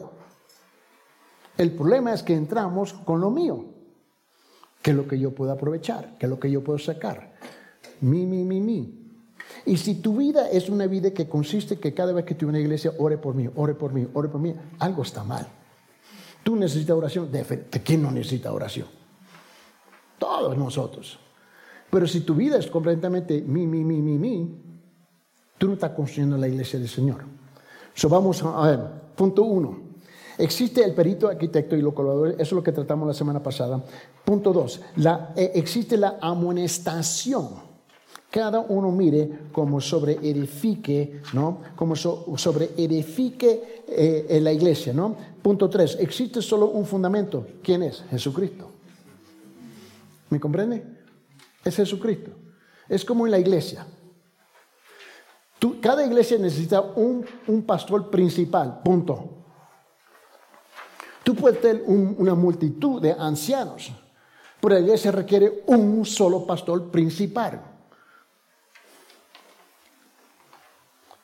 [1.55, 3.63] El problema es que entramos con lo mío,
[4.81, 7.35] que es lo que yo puedo aprovechar, que es lo que yo puedo sacar.
[8.01, 8.97] Mi, mi, mi, mi.
[9.67, 12.49] Y si tu vida es una vida que consiste que cada vez que tú en
[12.49, 15.47] una iglesia, ore por mí, ore por mí, ore por mí, algo está mal.
[16.41, 17.31] Tú necesitas oración.
[17.31, 18.87] ¿De, ¿De quién no necesita oración?
[20.17, 21.19] Todos nosotros.
[21.91, 24.70] Pero si tu vida es completamente mi, mi, mi, mi, mi,
[25.61, 27.21] Tú no estás construyendo la iglesia del Señor.
[27.93, 28.79] So, vamos a ver,
[29.15, 29.77] punto uno.
[30.39, 33.79] Existe el perito arquitecto y lo colaborador, eso es lo que tratamos la semana pasada.
[34.25, 34.81] Punto dos,
[35.35, 37.49] eh, existe la amonestación.
[38.31, 41.61] Cada uno mire como sobre edifique, ¿no?
[41.75, 45.15] Como sobre edifique eh, la iglesia, ¿no?
[45.43, 47.45] Punto tres, existe solo un fundamento.
[47.61, 48.03] ¿Quién es?
[48.09, 48.67] Jesucristo.
[50.31, 50.83] ¿Me comprende?
[51.63, 52.31] Es Jesucristo.
[52.89, 53.85] Es como en la iglesia
[55.69, 57.23] cada iglesia necesita un,
[57.65, 59.29] pastor principal, punto.
[61.23, 63.91] Tú puedes tener una multitud de ancianos,
[64.59, 67.61] pero la iglesia requiere un solo pastor principal.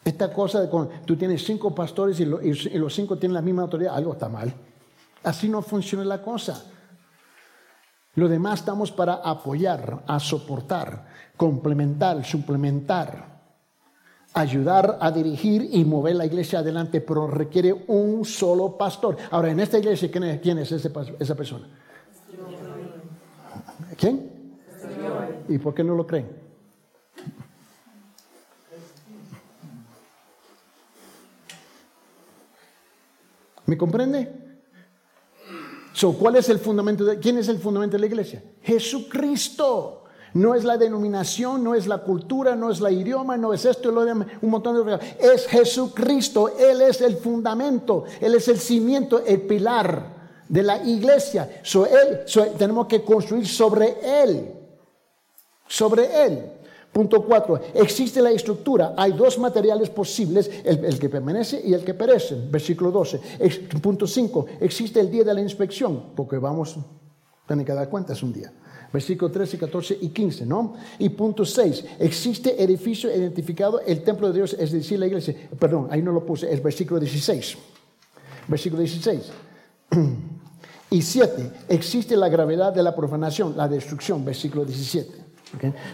[0.05, 3.63] Esta cosa de cuando tú tienes cinco pastores y, y los cinco tienen la misma
[3.63, 4.53] autoridad, algo está mal.
[5.23, 6.63] Así no funciona la cosa.
[8.13, 13.36] Lo demás estamos para apoyar, a soportar, complementar, suplementar
[14.39, 19.17] ayudar a dirigir y mover la iglesia adelante, pero requiere un solo pastor.
[19.31, 21.67] Ahora, en esta iglesia, ¿quién es, esa persona?
[23.97, 24.31] ¿Quién?
[25.49, 26.29] ¿Y por qué no lo creen?
[33.65, 34.47] ¿Me comprende?
[36.19, 38.43] ¿Cuál es el fundamento de, quién es el fundamento de la iglesia?
[38.61, 40.03] Jesucristo.
[40.33, 43.89] No es la denominación, no es la cultura, no es la idioma, no es esto,
[43.89, 45.15] un montón de cosas.
[45.19, 51.61] Es Jesucristo, Él es el fundamento, Él es el cimiento, el pilar de la iglesia.
[51.63, 52.19] él,
[52.57, 54.51] tenemos que construir sobre Él,
[55.67, 56.51] sobre Él.
[56.91, 58.93] Punto cuatro, existe la estructura.
[58.97, 62.35] Hay dos materiales posibles, el, que permanece y el que perece.
[62.49, 63.19] Versículo 12.
[63.81, 66.75] punto 5, existe el día de la inspección, porque vamos,
[67.45, 68.51] tienen que dar cuenta, es un día
[68.97, 70.73] versículo 13, 14 y 15, ¿no?
[70.97, 75.35] Y punto 6, existe edificio identificado, el templo de Dios, es decir, la iglesia.
[75.59, 77.57] Perdón, ahí no lo puse, es versículo 16.
[78.47, 79.21] Versículo 16.
[80.89, 85.26] Y 7, existe la gravedad de la profanación, la destrucción, versículo 17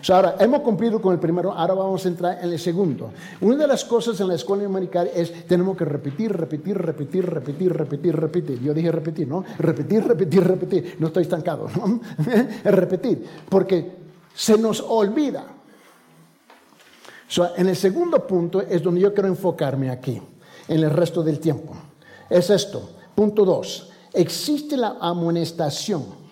[0.10, 3.12] ahora, hemos cumplido con el primero, ahora vamos a entrar en el segundo.
[3.42, 7.74] Una de las cosas en la escuela americana es, tenemos que repetir, repetir, repetir, repetir,
[7.74, 8.62] repetir, repetir.
[8.62, 9.44] Yo dije repetir, ¿no?
[9.60, 10.96] Repetir, repetir, repetir.
[11.00, 12.00] No estoy estancado, ¿no?
[12.64, 13.92] repetir, porque
[14.34, 15.46] se nos olvida.
[17.58, 20.22] en el segundo punto es donde yo quiero enfocarme aquí,
[20.68, 21.76] en el resto del tiempo.
[22.30, 22.90] Es esto.
[23.16, 23.92] Punto dos.
[24.14, 26.23] Existe la amonestación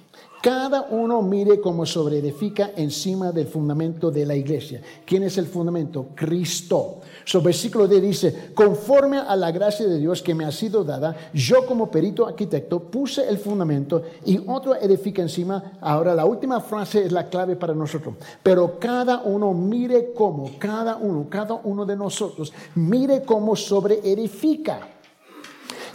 [0.42, 4.82] cada uno mire cómo edifica encima del fundamento de la iglesia.
[5.06, 6.08] ¿Quién es el fundamento?
[6.16, 7.00] Cristo.
[7.24, 11.16] Su versículo D dice, conforme a la gracia de Dios que me ha sido dada,
[11.34, 15.74] yo como perito arquitecto puse el fundamento y otro edifica encima.
[15.82, 18.16] Ahora la última frase es la clave para nosotros.
[18.42, 23.56] Pero cada uno mire cómo, cada uno, cada uno de nosotros, mire cómo
[24.04, 24.88] edifica.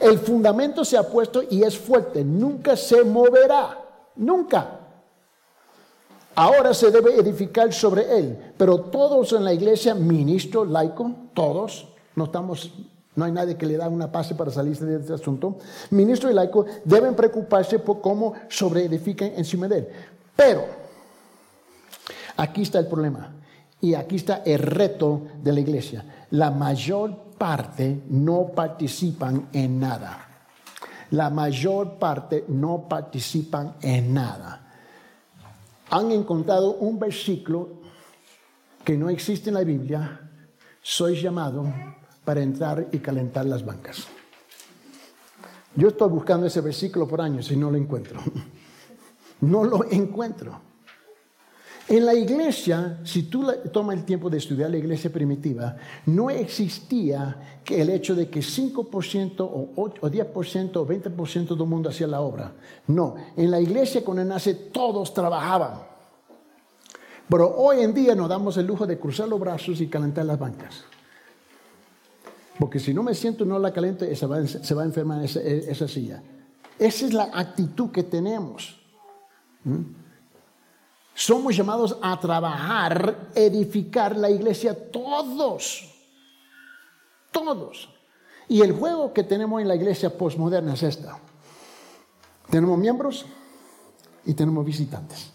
[0.00, 3.85] El fundamento se ha puesto y es fuerte, nunca se moverá.
[4.16, 4.80] Nunca.
[6.34, 12.24] Ahora se debe edificar sobre él, pero todos en la iglesia, ministro, laico, todos, no
[12.24, 12.72] estamos,
[13.14, 15.56] no hay nadie que le da una pase para salirse de este asunto.
[15.90, 19.88] Ministro y laico deben preocuparse por cómo sobre edifican encima de él.
[20.36, 20.66] Pero
[22.36, 23.32] aquí está el problema.
[23.80, 26.04] Y aquí está el reto de la iglesia.
[26.30, 30.25] La mayor parte no participan en nada.
[31.10, 34.62] La mayor parte no participan en nada.
[35.90, 37.80] Han encontrado un versículo
[38.84, 40.20] que no existe en la Biblia.
[40.82, 41.64] Soy llamado
[42.24, 44.06] para entrar y calentar las bancas.
[45.76, 48.20] Yo estoy buscando ese versículo por años y no lo encuentro.
[49.38, 50.58] No lo encuentro.
[51.88, 57.60] En la iglesia, si tú tomas el tiempo de estudiar la iglesia primitiva, no existía
[57.64, 62.52] el hecho de que 5% o 10% o 20% del mundo hacía la obra.
[62.88, 65.78] No, en la iglesia cuando nace todos trabajaban.
[67.28, 70.38] Pero hoy en día nos damos el lujo de cruzar los brazos y calentar las
[70.38, 70.84] bancas.
[72.58, 75.40] Porque si no me siento, no la calento, se va, se va a enfermar esa,
[75.40, 76.22] esa, silla.
[76.78, 78.80] Esa es la actitud que tenemos.
[79.62, 80.05] ¿Mm?
[81.16, 85.90] Somos llamados a trabajar, edificar la iglesia todos.
[87.32, 87.88] Todos.
[88.48, 91.18] Y el juego que tenemos en la iglesia postmoderna es esta.
[92.50, 93.24] Tenemos miembros
[94.26, 95.32] y tenemos visitantes.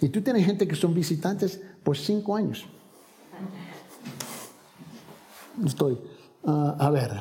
[0.00, 2.66] Y tú tienes gente que son visitantes por cinco años.
[5.64, 5.96] Estoy,
[6.44, 7.12] uh, a ver,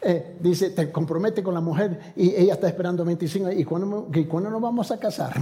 [0.00, 4.26] Eh, dice, te compromete con la mujer y ella está esperando 25 ¿y cuándo, y
[4.26, 5.34] cuándo nos vamos a casar?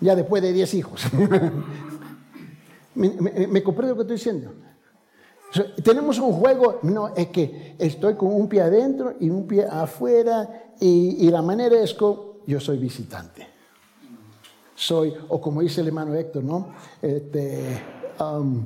[0.00, 1.04] ya después de 10 hijos.
[2.94, 4.52] ¿Me, comprende lo que estoy diciendo?
[5.84, 10.72] tenemos un juego, no, es que estoy con un pie adentro y un pie afuera
[10.80, 12.06] y, la manera es que
[12.46, 13.51] yo soy visitante.
[14.74, 16.74] Soy, o como dice el hermano Héctor, ¿no?
[17.02, 17.80] Este,
[18.20, 18.64] um,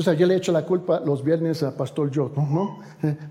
[0.00, 2.80] yo le echo la culpa los viernes a Pastor Joe, ¿no?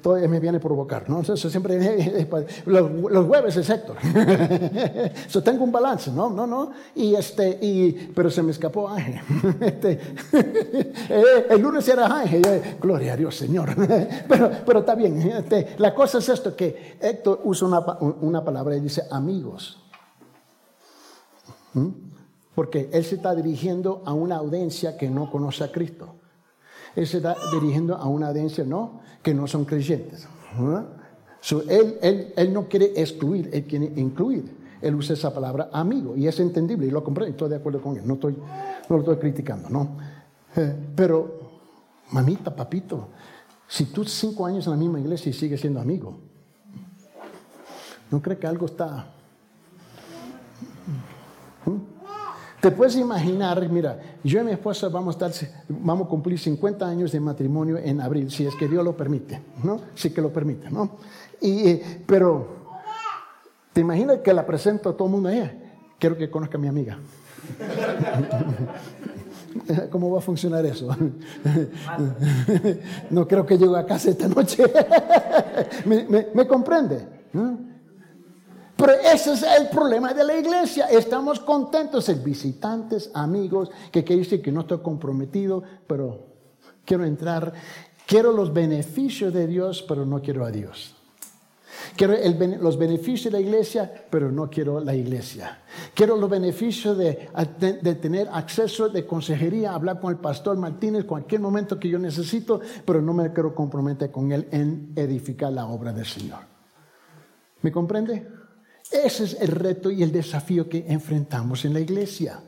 [0.01, 1.19] Todavía me viene a provocar, ¿no?
[1.19, 2.25] Entonces siempre,
[2.65, 3.97] los, jueves es Héctor.
[5.27, 6.29] so, tengo un balance, ¿no?
[6.29, 6.71] No, no.
[6.95, 9.19] Y este, y, pero se me escapó Ángel.
[9.63, 9.99] Este,
[10.33, 12.41] eh, el lunes era Ángel.
[12.81, 13.69] Gloria a Dios, Señor.
[14.27, 15.21] pero, pero está bien.
[15.21, 17.79] Este, la cosa es esto, que Héctor usa una,
[18.21, 19.82] una palabra y dice amigos.
[21.73, 21.87] ¿Mm?
[22.55, 26.15] Porque él se está dirigiendo a una audiencia que no conoce a Cristo.
[26.95, 30.27] Él se está dirigiendo a una audiencia no, que no son creyentes.
[31.69, 34.63] él, él, no quiere excluir, él quiere incluir.
[34.81, 37.95] Él usa esa palabra amigo y es entendible y lo comprendo, estoy de acuerdo con
[37.95, 39.97] él, no, estoy, no lo estoy criticando, ¿no?
[40.57, 41.39] Eh, pero,
[42.11, 43.07] mamita, papito,
[43.65, 46.19] si tú cinco años en la misma iglesia y sigues siendo amigo,
[48.11, 49.07] ¿no crees que algo está
[52.63, 56.87] te puedes imaginar, mira, yo y mi esposa vamos a, estar, vamos a cumplir 50
[56.87, 59.81] años de matrimonio en abril, si es que Dios lo permite, ¿no?
[59.95, 60.91] Si que lo permite, ¿no?
[61.41, 62.47] Y, eh, pero,
[63.73, 65.51] ¿te imaginas que la presento a todo el mundo a?
[65.99, 66.97] Quiero que conozca a mi amiga.
[69.91, 70.89] ¿Cómo va a funcionar eso?
[73.09, 74.63] No creo que llegue a casa esta noche.
[75.85, 77.07] ¿Me, comprende?
[78.83, 80.87] Pero ese es el problema de la iglesia.
[80.87, 86.25] Estamos contentos, visitantes, amigos, que quiere decir que no estoy comprometido, pero
[86.83, 87.53] quiero entrar.
[88.05, 90.97] Quiero los beneficios de Dios, pero no quiero a Dios.
[91.95, 92.13] Quiero
[92.59, 95.59] los beneficios de la iglesia, pero no quiero la iglesia.
[95.93, 101.39] Quiero los beneficios de, de, tener acceso de consejería, hablar con el pastor Martínez cualquier
[101.39, 105.93] momento que yo necesito, pero no me quiero comprometer con él en edificar la obra
[105.93, 106.39] del Señor.
[107.61, 108.42] ¿Me comprende?
[108.93, 112.39] Ese es el reto y el desafío que enfrentamos en la iglesia.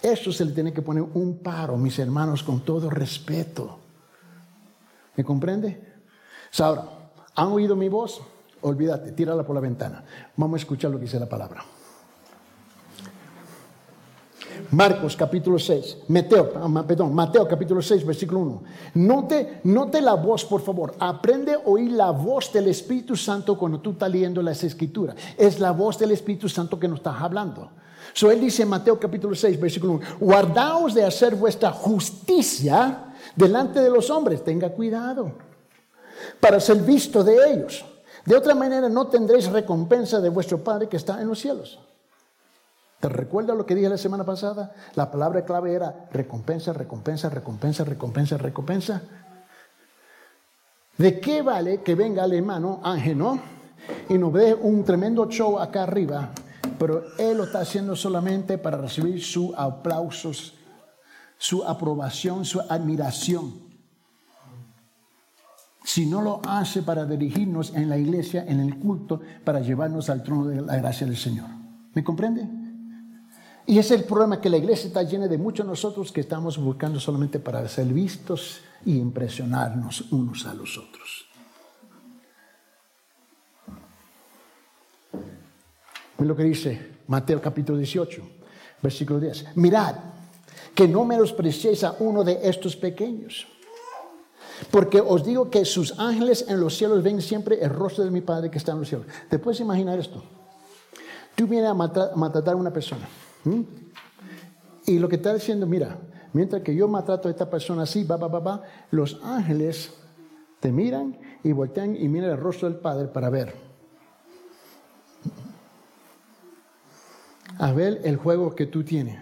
[0.00, 3.80] Eso se le tiene que poner un paro, mis hermanos, con todo respeto.
[5.16, 5.94] ¿Me comprende?
[6.58, 6.84] Ahora,
[7.34, 8.20] ¿han oído mi voz?
[8.62, 10.04] Olvídate, tírala por la ventana.
[10.36, 11.64] Vamos a escuchar lo que dice la palabra.
[14.70, 18.62] Marcos capítulo 6, Mateo, ah, perdón, Mateo capítulo 6, versículo 1.
[18.94, 20.94] Note, note la voz, por favor.
[20.98, 25.16] Aprende a oír la voz del Espíritu Santo cuando tú estás leyendo las escrituras.
[25.36, 27.70] Es la voz del Espíritu Santo que nos está hablando.
[28.12, 33.80] So él dice en Mateo capítulo 6, versículo 1, guardaos de hacer vuestra justicia delante
[33.80, 34.42] de los hombres.
[34.42, 35.32] Tenga cuidado
[36.40, 37.84] para ser visto de ellos.
[38.24, 41.78] De otra manera no tendréis recompensa de vuestro Padre que está en los cielos.
[43.00, 44.74] ¿Te recuerdas lo que dije la semana pasada?
[44.94, 49.02] La palabra clave era recompensa, recompensa, recompensa, recompensa, recompensa.
[50.96, 53.38] ¿De qué vale que venga el hermano Ángel, no?
[54.08, 56.30] Y nos dé un tremendo show acá arriba,
[56.78, 60.54] pero él lo está haciendo solamente para recibir sus aplausos,
[61.36, 63.66] su aprobación, su admiración.
[65.84, 70.22] Si no lo hace para dirigirnos en la iglesia, en el culto, para llevarnos al
[70.22, 71.46] trono de la gracia del Señor.
[71.94, 72.65] ¿Me comprende?
[73.66, 77.00] Y es el problema que la iglesia está llena de muchos nosotros que estamos buscando
[77.00, 81.26] solamente para ser vistos y impresionarnos unos a los otros.
[86.18, 88.22] Es lo que dice Mateo capítulo 18,
[88.82, 89.56] versículo 10.
[89.56, 89.96] Mirad,
[90.74, 93.48] que no menospreciéis a uno de estos pequeños.
[94.70, 98.20] Porque os digo que sus ángeles en los cielos ven siempre el rostro de mi
[98.20, 99.06] Padre que está en los cielos.
[99.28, 100.22] ¿Te puedes imaginar esto?
[101.34, 103.06] Tú vienes a matar, a una persona.
[104.86, 105.98] Y lo que está diciendo, mira,
[106.32, 109.92] mientras que yo maltrato a esta persona así, va, va, va, va, los ángeles
[110.60, 113.54] te miran y voltean y miran el rostro del Padre para ver.
[117.58, 119.18] A ver el juego que tú tienes,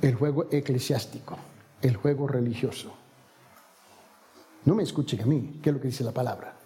[0.00, 1.36] el juego eclesiástico,
[1.80, 2.92] el juego religioso.
[4.64, 6.56] No me escuchen a mí, ¿qué es lo que dice la palabra?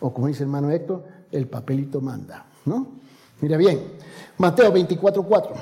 [0.00, 2.86] O como dice el hermano Héctor, el papelito manda, ¿no?
[3.40, 3.80] Mira bien,
[4.38, 5.54] Mateo 24, 4.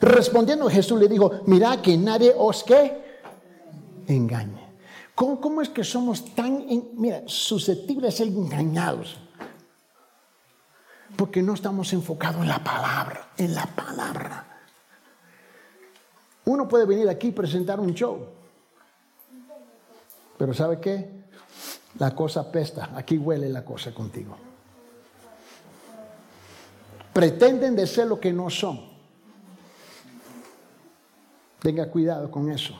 [0.00, 3.04] Respondiendo Jesús le dijo, mira que nadie os que
[4.06, 4.64] engañe.
[5.14, 9.16] ¿Cómo, es que somos tan, mira, susceptibles a ser engañados?
[11.16, 14.62] Porque no estamos enfocados en la palabra, en la palabra.
[16.46, 18.26] Uno puede venir aquí y presentar un show,
[20.36, 21.24] pero ¿sabe qué?
[21.98, 24.36] La cosa pesta, aquí huele la cosa contigo.
[27.12, 28.93] Pretenden de ser lo que no son.
[31.64, 32.74] Tenga cuidado con eso.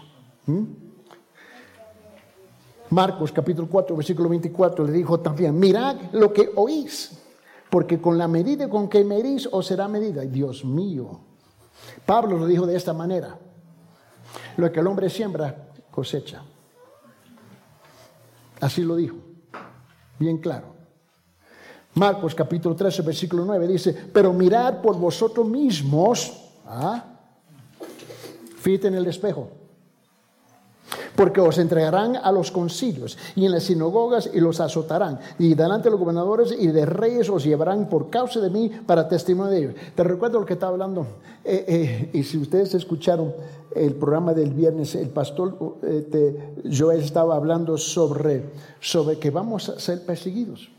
[2.90, 7.18] Marcos capítulo 4, versículo 24 le dijo también, mirad lo que oís,
[7.70, 10.20] porque con la medida con que medís os será medida.
[10.20, 11.18] Dios mío.
[12.04, 13.38] Pablo lo dijo de esta manera,
[14.58, 16.42] lo que el hombre siembra, cosecha.
[18.60, 19.16] Así lo dijo,
[20.18, 20.74] bien claro.
[21.94, 27.12] Marcos capítulo 13, versículo 9 dice, pero mirad por vosotros mismos, ¿ah?
[28.64, 29.50] Fíjate en el espejo,
[31.14, 35.84] porque os entregarán a los concilios y en las sinagogas y los azotarán, y delante
[35.84, 39.58] de los gobernadores y de reyes os llevarán por causa de mí para testimonio de
[39.58, 39.74] ellos.
[39.94, 41.06] Te recuerdo lo que estaba hablando,
[41.44, 43.34] eh, eh, y si ustedes escucharon
[43.76, 46.54] el programa del viernes, el pastor eh,
[46.96, 48.50] estaba hablando sobre,
[48.80, 50.70] sobre que vamos a ser perseguidos.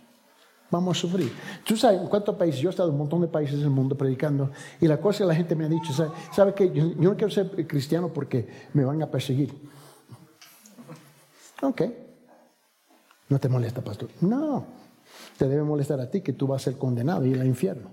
[0.72, 1.32] Vamos a sufrir.
[1.64, 3.96] Tú sabes en cuántos países, yo he estado en un montón de países del mundo
[3.96, 4.52] predicando,
[4.82, 7.32] y la cosa que la gente me ha dicho, ¿sabe, ¿sabe yo, yo, no quiero
[7.32, 9.54] ser cristiano porque me van a perseguir?
[11.62, 11.82] Ok.
[13.30, 14.10] ¿No te molesta, pastor?
[14.22, 14.66] No.
[15.38, 17.92] Te debe molestar a ti que tú vas a ser condenado y ir al infierno.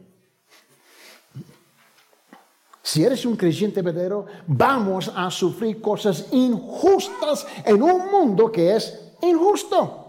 [2.82, 9.12] Si eres un creyente verdadero, vamos a sufrir cosas injustas en un mundo que es
[9.22, 10.01] injusto.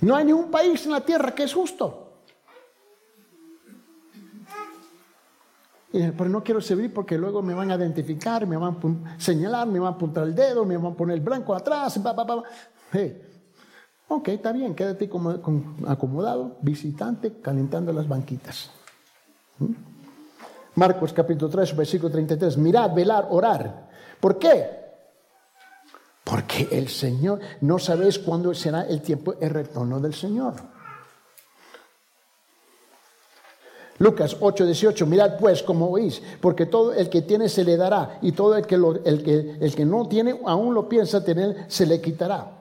[0.00, 2.04] No hay ningún país en la tierra que es justo.
[5.90, 9.78] Pero no quiero servir porque luego me van a identificar, me van a señalar, me
[9.78, 11.98] van a apuntar el dedo, me van a poner el blanco atrás.
[14.08, 15.30] Ok, está bien, quédate como,
[15.86, 18.70] acomodado, visitante, calentando las banquitas.
[19.58, 19.72] ¿Mm?
[20.76, 22.56] Marcos capítulo 3, versículo 33.
[22.58, 23.88] Mirad, velar, orar.
[24.20, 24.77] ¿Por qué?
[26.70, 30.54] El Señor, no sabéis cuándo será el tiempo, el retorno del Señor.
[33.98, 38.18] Lucas 8, 18, mirad pues como oís, porque todo el que tiene se le dará,
[38.22, 41.84] y todo el que, el que, el que no tiene aún lo piensa tener, se
[41.84, 42.52] le quitará.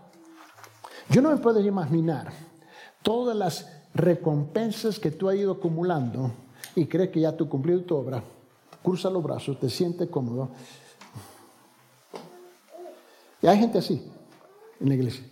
[1.10, 2.34] Yo no me puedo imaginar
[3.04, 6.32] todas las recompensas que tú has ido acumulando
[6.76, 8.24] y crees que ya tú cumplido tu obra,
[8.84, 10.50] cruza los brazos, te sientes cómodo
[13.42, 14.02] y hay gente así
[14.80, 15.24] en la iglesia.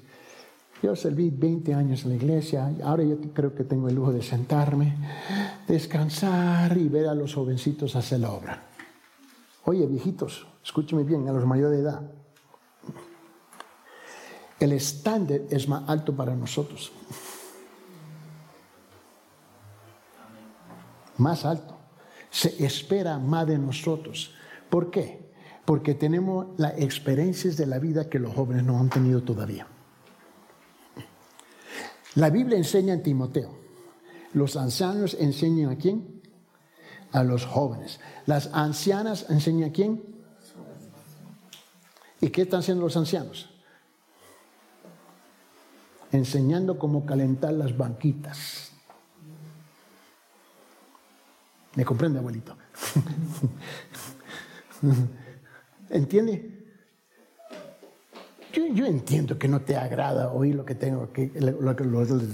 [0.82, 4.22] Yo serví 20 años en la iglesia, ahora yo creo que tengo el lujo de
[4.22, 4.96] sentarme,
[5.68, 8.64] descansar y ver a los jovencitos hacer la obra.
[9.64, 12.12] Oye, viejitos, escúcheme bien, a los mayores de edad.
[14.60, 16.92] El estándar es más alto para nosotros.
[21.18, 21.78] Más alto.
[22.30, 24.34] Se espera más de nosotros.
[24.70, 25.25] ¿Por qué?
[25.66, 29.68] Porque tenemos las experiencias de la vida que los jóvenes no han tenido todavía.
[32.14, 33.58] La Biblia enseña en Timoteo.
[34.34, 36.22] Los ancianos enseñan a quién?
[37.12, 38.00] A los jóvenes.
[38.26, 40.04] Las ancianas enseñan a quién?
[42.22, 43.50] ¿Y qué están haciendo los ancianos?
[46.12, 48.72] Enseñando cómo calentar las banquitas.
[51.76, 52.56] ¿Me comprende, abuelito?
[55.90, 56.56] ¿Entiende?
[58.74, 61.84] Yo, entiendo que no te agrada oír lo que, tengo que, lo, que,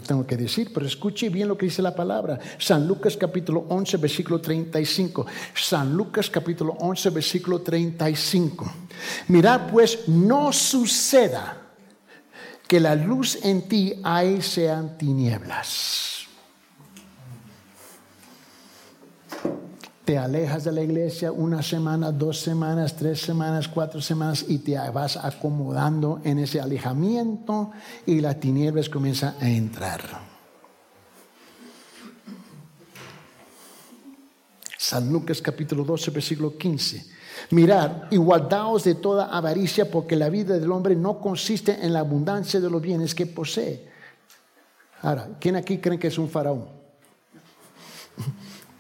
[0.06, 2.40] tengo que decir, pero escuche bien lo que dice la palabra.
[2.60, 5.26] San Lucas capítulo 11, versículo 35.
[5.56, 8.72] San Lucas capítulo 11, versículo 35.
[9.30, 11.58] Mirad pues, no suceda
[12.68, 16.21] que la luz en ti hay sean tinieblas.
[20.12, 24.78] Te alejas de la iglesia una semana, dos semanas, tres semanas, cuatro semanas y te
[24.90, 27.72] vas acomodando en ese alejamiento
[28.06, 30.02] y las tinieblas comienzan a entrar.
[34.78, 37.06] San Lucas capítulo 12, versículo 15.
[37.52, 42.02] Mirad y guardaos de toda avaricia porque la vida del hombre no consiste en la
[42.02, 43.90] abundancia de los bienes que posee.
[45.04, 46.66] Ahora, ¿quién aquí cree que es un faraón?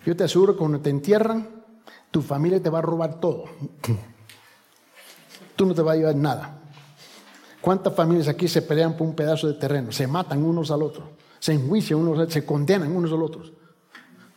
[0.05, 1.47] Yo te aseguro que cuando te entierran,
[2.09, 3.45] tu familia te va a robar todo.
[5.55, 6.59] Tú no te vas a llevar nada.
[7.61, 9.91] ¿Cuántas familias aquí se pelean por un pedazo de terreno?
[9.91, 13.43] Se matan unos al otro, se enjuician unos, se condenan unos al otro.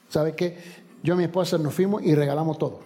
[0.09, 0.85] ¿Sabe qué?
[1.03, 2.81] Yo y mi esposa nos fuimos y regalamos todo.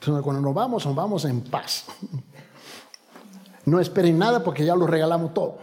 [0.00, 1.86] Entonces, cuando nos vamos, nos vamos en paz.
[3.66, 5.58] No esperen nada porque ya lo regalamos todo.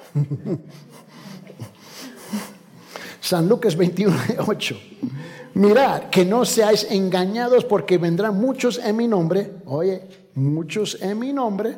[3.28, 4.16] San Lucas 21,
[4.48, 4.76] 8.
[5.56, 9.52] Mirad que no seáis engañados porque vendrán muchos en mi nombre.
[9.66, 10.02] Oye,
[10.36, 11.78] muchos en mi nombre.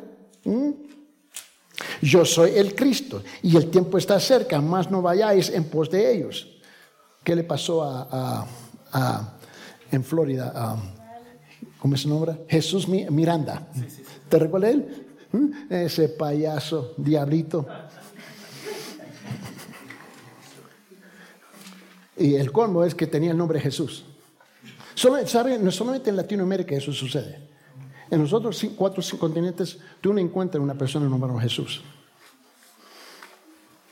[2.02, 6.14] Yo soy el Cristo y el tiempo está cerca, más no vayáis en pos de
[6.14, 6.46] ellos.
[7.24, 8.46] ¿Qué le pasó a,
[9.90, 10.76] en Florida?
[11.80, 12.44] ¿Cómo es su nombre?
[12.48, 13.66] Jesús Miranda.
[14.28, 15.06] ¿Te recuerdas él?
[15.32, 15.72] ¿Mm?
[15.72, 17.66] Ese payaso, diablito.
[22.20, 24.04] Y el colmo es que tenía el nombre Jesús.
[24.94, 25.16] Solo.
[25.58, 27.48] No solamente en Latinoamérica eso sucede.
[28.10, 31.80] En los otros cuatro continentes tú no encuentras una persona nombrada Jesús.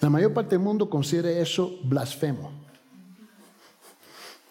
[0.01, 2.53] La mayor parte del mundo considera eso blasfemo.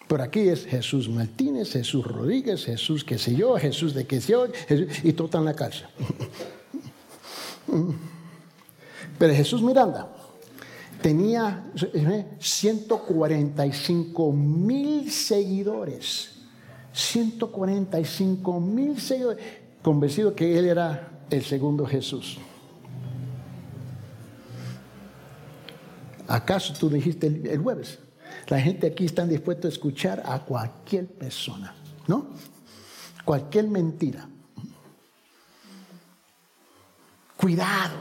[0.08, 4.32] Pero aquí es Jesús Martínez, Jesús Rodríguez, Jesús qué sé yo, Jesús de qué sé
[4.32, 4.46] yo,
[5.04, 5.86] y todo está en la cárcel.
[9.18, 10.17] Pero Jesús Miranda
[11.02, 11.70] tenía
[12.38, 16.34] 145 mil seguidores.
[16.92, 19.44] 145 mil seguidores.
[19.82, 22.38] Convencido que él era el segundo Jesús.
[26.26, 28.00] ¿Acaso tú dijiste el, jueves?
[28.48, 31.74] La gente aquí está dispuesta a escuchar a cualquier persona,
[32.06, 32.26] ¿no?
[33.24, 34.28] Cualquier mentira.
[37.36, 37.96] Cuidado.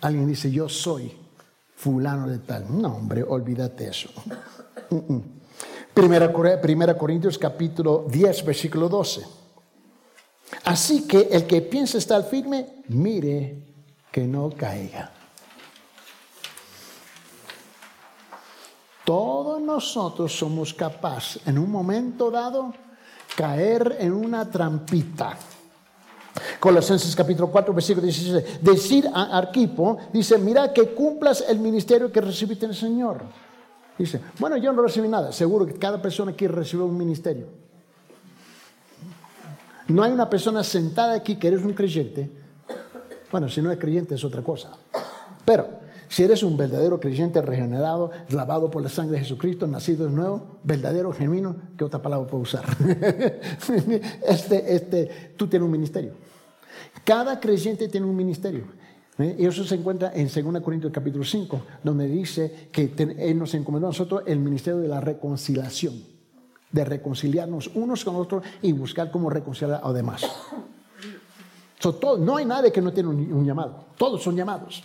[0.00, 1.21] Alguien dice, yo soy
[1.82, 2.64] fulano de tal.
[2.70, 4.08] No, hombre, olvídate eso.
[5.92, 9.26] Primera, Primera Corintios capítulo 10, versículo 12.
[10.64, 13.64] Así que el que piensa estar firme, mire
[14.12, 15.10] que no caiga.
[19.04, 22.72] Todos nosotros somos capaces en un momento dado
[23.34, 25.36] caer en una trampita.
[26.58, 28.62] Colosenses capítulo 4, versículo 16.
[28.62, 33.22] Decir a Arquipo, dice, mira que cumplas el ministerio que recibiste el Señor.
[33.98, 35.32] Dice, bueno, yo no recibí nada.
[35.32, 37.46] Seguro que cada persona quiere recibir un ministerio.
[39.88, 42.30] No hay una persona sentada aquí que eres un creyente.
[43.30, 44.72] Bueno, si no es creyente es otra cosa.
[45.44, 45.81] Pero
[46.12, 50.58] si eres un verdadero creyente regenerado, lavado por la sangre de Jesucristo, nacido de nuevo,
[50.62, 52.66] verdadero, genuino, ¿qué otra palabra puedo usar?
[54.28, 56.12] este, este, tú tienes un ministerio.
[57.02, 58.64] Cada creyente tiene un ministerio.
[59.16, 59.36] ¿eh?
[59.38, 63.86] Y eso se encuentra en 2 Corintios capítulo 5, donde dice que Él nos encomendó
[63.86, 65.94] a nosotros el ministerio de la reconciliación,
[66.70, 70.26] de reconciliarnos unos con otros y buscar cómo reconciliar a los demás.
[72.18, 74.82] no hay nadie que no tiene un, llamado, todos son llamados.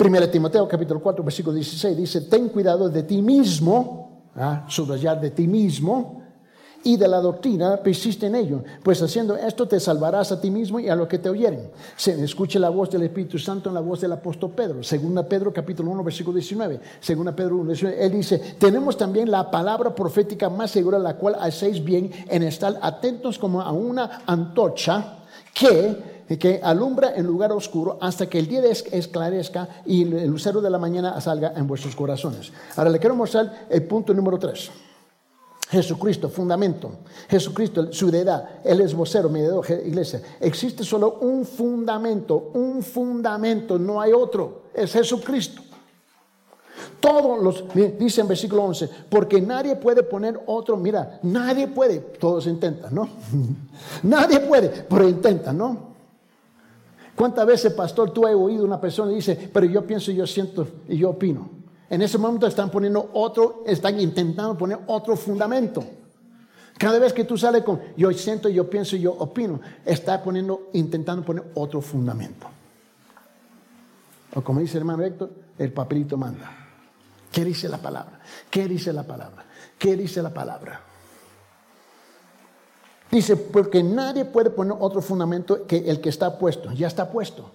[0.00, 4.64] Primera Timoteo capítulo 4, versículo 16 dice, ten cuidado de ti mismo, ¿ah?
[4.66, 6.22] subrayar de ti mismo,
[6.82, 10.80] y de la doctrina, persiste en ello, pues haciendo esto te salvarás a ti mismo
[10.80, 11.70] y a los que te oyeren.
[11.96, 14.82] Se escuche la voz del Espíritu Santo en la voz del apóstol Pedro.
[14.82, 16.80] Segunda Pedro capítulo 1 versículo 19.
[16.98, 18.02] Segunda Pedro 1 19.
[18.02, 22.78] Él dice, tenemos también la palabra profética más segura, la cual hacéis bien en estar
[22.80, 25.18] atentos como a una antorcha
[25.52, 30.70] que que alumbra en lugar oscuro hasta que el día esclarezca y el lucero de
[30.70, 32.52] la mañana salga en vuestros corazones.
[32.76, 34.70] Ahora le quiero mostrar el punto número 3.
[35.70, 36.90] Jesucristo, fundamento.
[37.28, 38.60] Jesucristo, su deidad.
[38.64, 40.20] Él es vocero, mediador, iglesia.
[40.40, 44.62] Existe solo un fundamento, un fundamento, no hay otro.
[44.74, 45.62] Es Jesucristo.
[46.98, 47.64] Todos los,
[47.98, 53.08] dice en versículo 11, porque nadie puede poner otro, mira, nadie puede, todos intentan, ¿no?
[54.02, 55.89] nadie puede, pero intentan, ¿no?
[57.20, 60.66] ¿Cuántas veces, pastor, tú has oído una persona y dice, pero yo pienso, yo siento
[60.88, 61.50] y yo opino?
[61.90, 65.84] En ese momento están poniendo otro, están intentando poner otro fundamento.
[66.78, 71.22] Cada vez que tú sales con yo siento, yo pienso, yo opino, está poniendo, intentando
[71.22, 72.46] poner otro fundamento.
[74.34, 76.50] O como dice el hermano Héctor, el papelito manda.
[77.30, 78.18] ¿Qué dice la palabra?
[78.48, 79.44] ¿Qué dice la palabra?
[79.78, 80.89] ¿Qué dice la palabra?
[83.10, 87.50] Dice, porque nadie puede poner otro fundamento que el que está puesto, ya está puesto,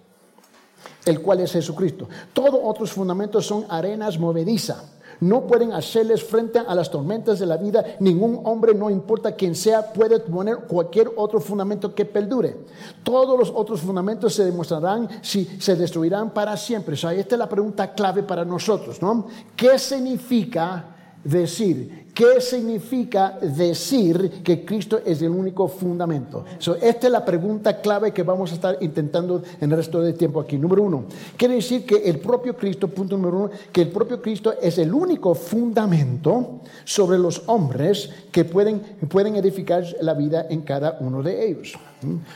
[1.06, 2.10] el cual es Jesucristo.
[2.34, 4.95] Todos otros fundamentos son arenas movedizas.
[5.22, 7.86] No pueden hacerles frente a las tormentas de la vida.
[8.01, 12.58] Ningún hombre, no importa quién sea, puede poner cualquier otro fundamento que perdure.
[13.01, 16.95] Todos los otros fundamentos se demostrarán si se destruirán para siempre.
[16.95, 19.28] O sea, esta es la pregunta clave para nosotros, ¿no?
[19.56, 26.45] ¿Qué significa decir ¿Qué significa decir que Cristo es el único fundamento?
[26.82, 30.39] esta es la pregunta clave que vamos a estar intentando en el resto del tiempo
[30.39, 30.57] aquí.
[30.57, 31.03] Número uno,
[31.36, 34.93] quiere decir que el propio Cristo, punto número uno, que el propio Cristo es el
[34.93, 41.49] único fundamento sobre los hombres que pueden, pueden edificar la vida en cada uno de
[41.49, 41.74] ellos.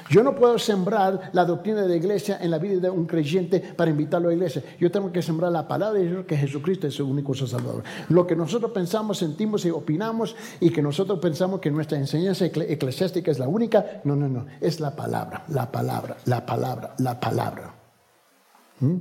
[0.09, 3.59] Yo no puedo sembrar la doctrina de la iglesia en la vida de un creyente
[3.59, 4.63] para invitarlo a la iglesia.
[4.79, 7.83] Yo tengo que sembrar la palabra de Dios que Jesucristo es el único salvador.
[8.09, 13.31] Lo que nosotros pensamos, sentimos y opinamos y que nosotros pensamos que nuestra enseñanza eclesiástica
[13.31, 17.73] es la única, no, no, no, es la palabra, la palabra, la palabra, la palabra.
[18.79, 18.95] ¿Mm?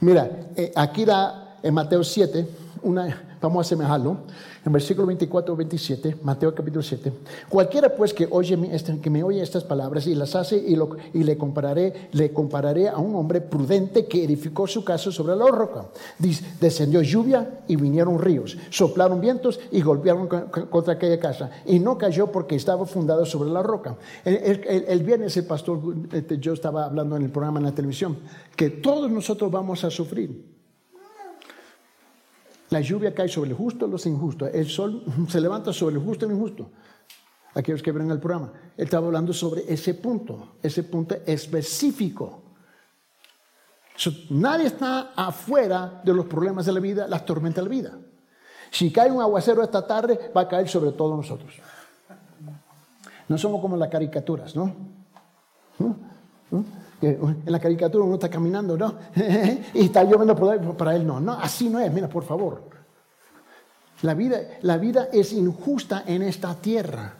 [0.00, 2.48] Mira, eh, aquí da en Mateo 7,
[2.82, 4.18] una, vamos a asemejarlo
[4.64, 7.12] en versículo 24 27, Mateo capítulo 7.
[7.48, 8.56] Cualquiera pues que, oye,
[9.02, 12.88] que me oye estas palabras y las hace y, lo, y le, compararé, le compararé
[12.88, 15.86] a un hombre prudente que edificó su casa sobre la roca.
[16.60, 21.50] Descendió lluvia y vinieron ríos, soplaron vientos y golpearon contra aquella casa.
[21.66, 23.96] Y no cayó porque estaba fundado sobre la roca.
[24.24, 25.80] El, el viernes el pastor,
[26.12, 28.18] este, yo estaba hablando en el programa en la televisión,
[28.54, 30.51] que todos nosotros vamos a sufrir.
[32.72, 34.48] La lluvia cae sobre el justo y los injustos.
[34.52, 36.70] El sol se levanta sobre el justo y el injusto.
[37.54, 38.50] Aquellos que ven el programa.
[38.78, 42.42] Él estaba hablando sobre ese punto, ese punto específico.
[44.30, 47.98] nadie está afuera de los problemas de la vida, las tormentas de la vida.
[48.70, 51.52] Si cae un aguacero esta tarde, va a caer sobre todos nosotros.
[53.28, 54.74] No somos como las caricaturas, ¿no?
[55.78, 55.94] ¿No?
[57.02, 58.94] En la caricatura uno está caminando, ¿no?
[59.74, 62.62] y está lloviendo por para él, no, no, así no es, mira, por favor.
[64.02, 67.14] La vida, la vida es injusta en esta tierra.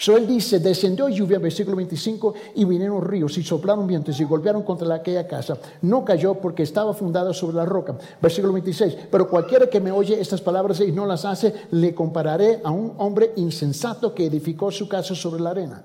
[0.00, 4.62] So él dice, descendió lluvia, versículo 25, y vinieron ríos y soplaron vientos y golpearon
[4.62, 5.58] contra aquella casa.
[5.82, 7.98] No cayó porque estaba fundada sobre la roca.
[8.22, 12.62] Versículo 26, pero cualquiera que me oye estas palabras y no las hace, le compararé
[12.64, 15.84] a un hombre insensato que edificó su casa sobre la arena.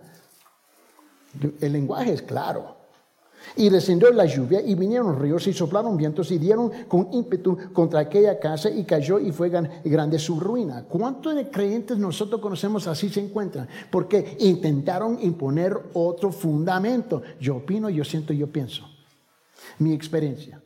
[1.60, 2.75] El lenguaje es claro.
[3.58, 8.02] Y descendió la lluvia y vinieron ríos y soplaron vientos y dieron con ímpetu contra
[8.02, 10.84] aquella casa y cayó y fue grande su ruina.
[10.84, 13.68] ¿Cuántos creyentes nosotros conocemos así se encuentran?
[13.90, 17.22] Porque intentaron imponer otro fundamento.
[17.40, 18.90] Yo opino, yo siento, yo pienso.
[19.80, 20.62] Mi experiencia.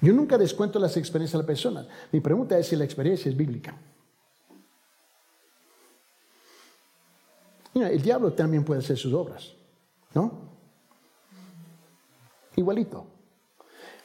[0.00, 1.86] Yo nunca descuento las experiencias de la persona.
[2.10, 3.76] Mi pregunta es si la experiencia es bíblica.
[7.74, 9.52] Mira, el diablo también puede hacer sus obras,
[10.14, 10.49] ¿no?
[12.56, 13.06] Igualito.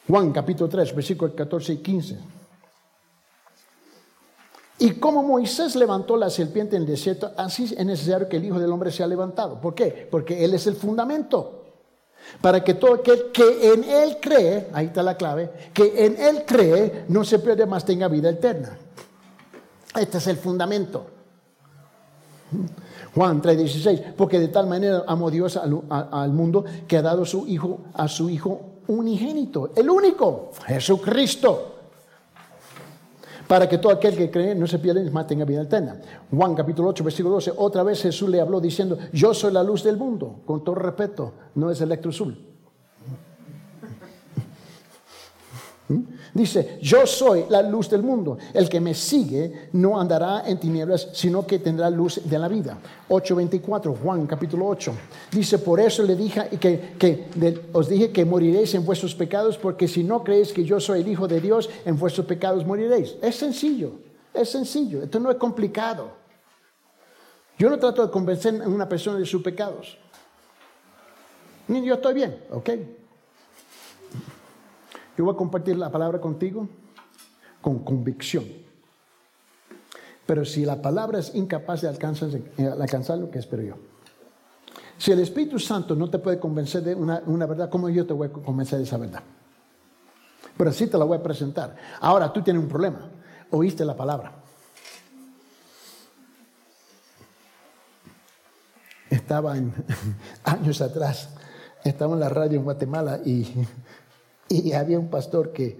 [0.08, 2.18] Juan capítulo 3, versículos 14 y 15.
[4.78, 8.58] Y como Moisés levantó la serpiente en el desierto, así es necesario que el Hijo
[8.58, 9.60] del Hombre sea levantado.
[9.60, 10.06] ¿Por qué?
[10.10, 11.64] Porque Él es el fundamento.
[12.40, 16.44] Para que todo aquel que en Él cree, ahí está la clave, que en Él
[16.46, 18.76] cree, no se pierde más, tenga vida eterna.
[19.98, 21.06] Este es el fundamento.
[23.14, 27.80] Juan 3:16, porque de tal manera amó Dios al, mundo que ha dado su hijo,
[27.94, 31.72] a su Hijo unigénito, el único, Jesucristo,
[33.48, 36.00] para que todo aquel que cree no se pierda, más tenga vida eterna.
[36.30, 39.82] Juan capítulo 8, versículo 12, otra vez Jesús le habló diciendo, yo soy la luz
[39.82, 42.38] del mundo, con todo respeto, no es electrosul.
[46.36, 48.36] Dice, yo soy la luz del mundo.
[48.52, 52.78] El que me sigue no andará en tinieblas, sino que tendrá luz de la vida.
[53.08, 54.92] 8.24, Juan capítulo 8.
[55.32, 57.28] Dice, por eso le dije que, que
[57.72, 61.08] os dije que moriréis en vuestros pecados, porque si no creéis que yo soy el
[61.08, 63.16] Hijo de Dios, en vuestros pecados moriréis.
[63.22, 63.92] Es sencillo,
[64.34, 65.02] es sencillo.
[65.02, 66.10] Esto no es complicado.
[67.58, 69.96] Yo no trato de convencer a una persona de sus pecados.
[71.68, 72.70] Yo estoy bien, ¿ok?
[75.16, 76.68] Yo voy a compartir la palabra contigo
[77.60, 78.44] con convicción.
[80.26, 83.74] Pero si la palabra es incapaz de alcanzar, alcanzar lo que espero yo.
[84.98, 88.12] Si el Espíritu Santo no te puede convencer de una, una verdad, ¿cómo yo te
[88.12, 89.22] voy a convencer de esa verdad?
[90.56, 91.76] Pero así te la voy a presentar.
[92.00, 93.10] Ahora tú tienes un problema.
[93.50, 94.32] Oíste la palabra.
[99.10, 99.54] Estaba
[100.44, 101.28] años atrás,
[101.84, 103.52] estaba en la radio en Guatemala y,
[104.48, 105.78] y había un pastor que,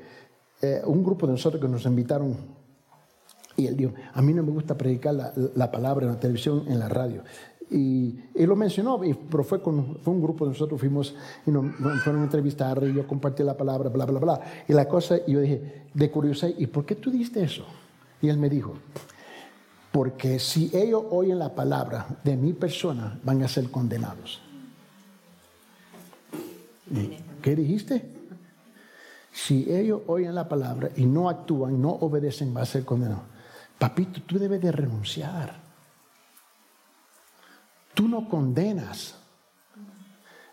[0.62, 2.56] eh, un grupo de nosotros que nos invitaron
[3.56, 6.64] y él dijo, a mí no me gusta predicar la, la palabra en la televisión,
[6.68, 7.22] en la radio.
[7.70, 9.00] Y él lo mencionó,
[9.30, 11.14] pero fue, con, fue un grupo de nosotros, fuimos,
[11.46, 14.40] y nos, fueron a entrevistar, y yo compartí la palabra, bla, bla, bla.
[14.68, 17.64] Y la cosa, y yo dije, de curiosidad, ¿y por qué tú diste eso?
[18.22, 18.74] Y él me dijo,
[19.90, 24.40] porque si ellos oyen la palabra de mi persona, van a ser condenados.
[27.42, 28.15] ¿Qué dijiste?
[29.36, 33.20] Si ellos oyen la palabra y no actúan, no obedecen, va a ser condenado.
[33.78, 35.60] Papito, tú debes de renunciar.
[37.92, 39.14] Tú no condenas.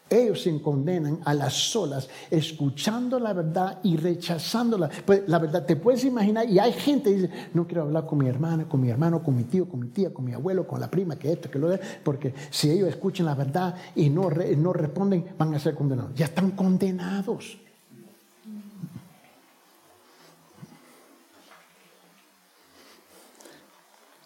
[0.09, 4.89] Ellos se condenan a las solas, escuchando la verdad y rechazándola.
[5.05, 8.19] Pues la verdad, te puedes imaginar, y hay gente que dice, no quiero hablar con
[8.19, 10.81] mi hermana, con mi hermano, con mi tío, con mi tía, con mi abuelo, con
[10.81, 14.29] la prima, que esto, que lo de, porque si ellos escuchan la verdad y no,
[14.29, 16.13] no responden, van a ser condenados.
[16.15, 17.62] Ya están condenados.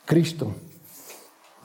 [0.07, 0.53] Cristo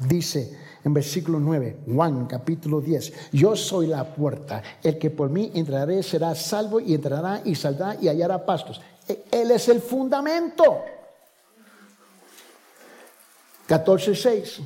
[0.01, 5.53] dice, en versículo 9, Juan capítulo 10, yo soy la puerta, el que por mí
[5.55, 8.81] entraré será salvo y entrará y saldrá y hallará pastos.
[9.07, 10.65] E, él es el fundamento.
[13.69, 14.61] 14.6.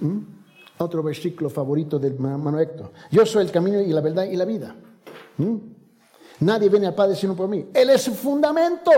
[0.00, 0.18] ¿Mm?
[0.78, 2.90] Otro versículo favorito del hermano Héctor.
[3.12, 4.74] Yo soy el camino y la verdad y la vida.
[5.36, 5.56] ¿Mm?
[6.40, 7.70] Nadie viene al Padre sino por mí.
[7.72, 8.90] Él es el fundamento.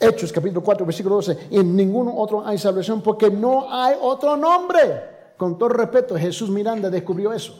[0.00, 1.38] Hechos capítulo 4, versículo 12.
[1.50, 5.10] En ningún otro hay salvación porque no hay otro nombre.
[5.36, 7.54] Con todo respeto, Jesús Miranda descubrió eso.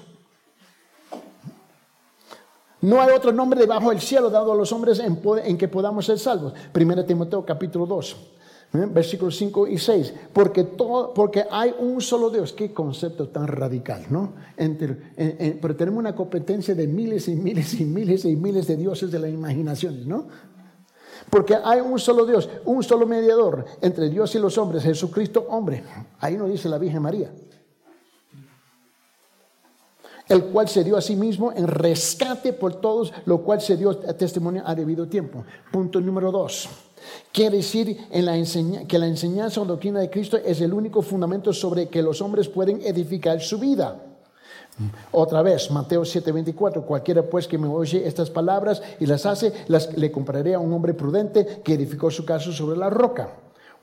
[2.80, 6.18] No hay otro nombre debajo del cielo dado a los hombres en, que podamos ser
[6.18, 6.54] salvos.
[6.74, 8.16] 1 Timoteo capítulo 2,
[8.72, 8.86] ¿eh?
[8.90, 10.14] versículos 5 y 6.
[10.32, 12.54] Porque, todo, porque hay un solo Dios.
[12.54, 14.32] Qué concepto tan radical, ¿no?
[14.56, 19.18] pero tenemos una competencia de miles y miles y miles y miles de dioses de
[19.18, 20.26] las imaginaciones, ¿no?
[21.30, 25.84] Porque hay un solo Dios, un solo mediador entre Dios y los hombres, Jesucristo hombre.
[26.18, 27.30] Ahí nos dice la Virgen María.
[30.28, 33.96] El cual se dio a sí mismo en rescate por todos, lo cual se dio
[33.96, 35.44] testimonio a debido tiempo.
[35.72, 36.68] Punto número dos.
[37.32, 38.34] Quiere decir en la
[38.86, 42.48] que la enseñanza o doctrina de Cristo es el único fundamento sobre que los hombres
[42.48, 44.09] pueden edificar su vida.
[45.12, 49.96] Otra vez, Mateo 7:24, cualquiera pues que me oye estas palabras y las hace, las,
[49.96, 53.28] le compraré a un hombre prudente que edificó su casa sobre la roca.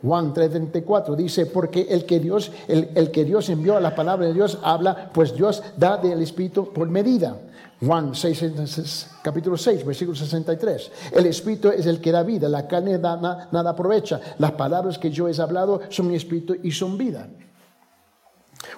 [0.02, 4.28] Juan 3:34 dice, porque el que, Dios, el, el, que Dios envió a la palabra
[4.28, 7.38] de Dios habla, pues Dios da del Espíritu por medida.
[7.80, 10.92] Juan 6, capítulo 6, versículo 63.
[11.14, 14.20] El Espíritu es el que da vida, la carne nada, nada aprovecha.
[14.40, 17.28] Las palabras que yo he hablado son mi Espíritu y son vida.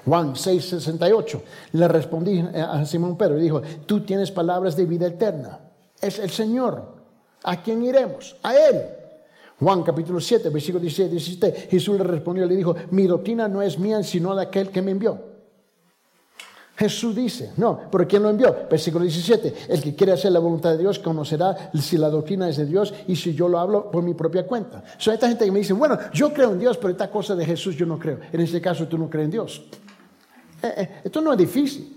[0.05, 1.41] Juan 6:68.
[1.73, 5.59] Le respondí a Simón Pedro y dijo, tú tienes palabras de vida eterna.
[6.01, 6.99] Es el Señor.
[7.43, 8.35] ¿A quién iremos?
[8.43, 8.81] A Él.
[9.59, 11.67] Juan capítulo 7, versículo 16, 17.
[11.69, 14.81] Jesús le respondió y le dijo, mi doctrina no es mía, sino de aquel que
[14.81, 15.29] me envió.
[16.77, 18.55] Jesús dice, no, pero ¿quién lo envió?
[18.71, 22.55] Versículo 17, el que quiere hacer la voluntad de Dios conocerá si la doctrina es
[22.55, 24.81] de Dios y si yo lo hablo por mi propia cuenta.
[24.97, 27.43] So, esta gente que me dice, bueno, yo creo en Dios, pero esta cosa de
[27.43, 28.19] Jesús yo no creo.
[28.31, 29.61] En este caso tú no crees en Dios.
[30.61, 31.95] Eh, eh, esto no es difícil.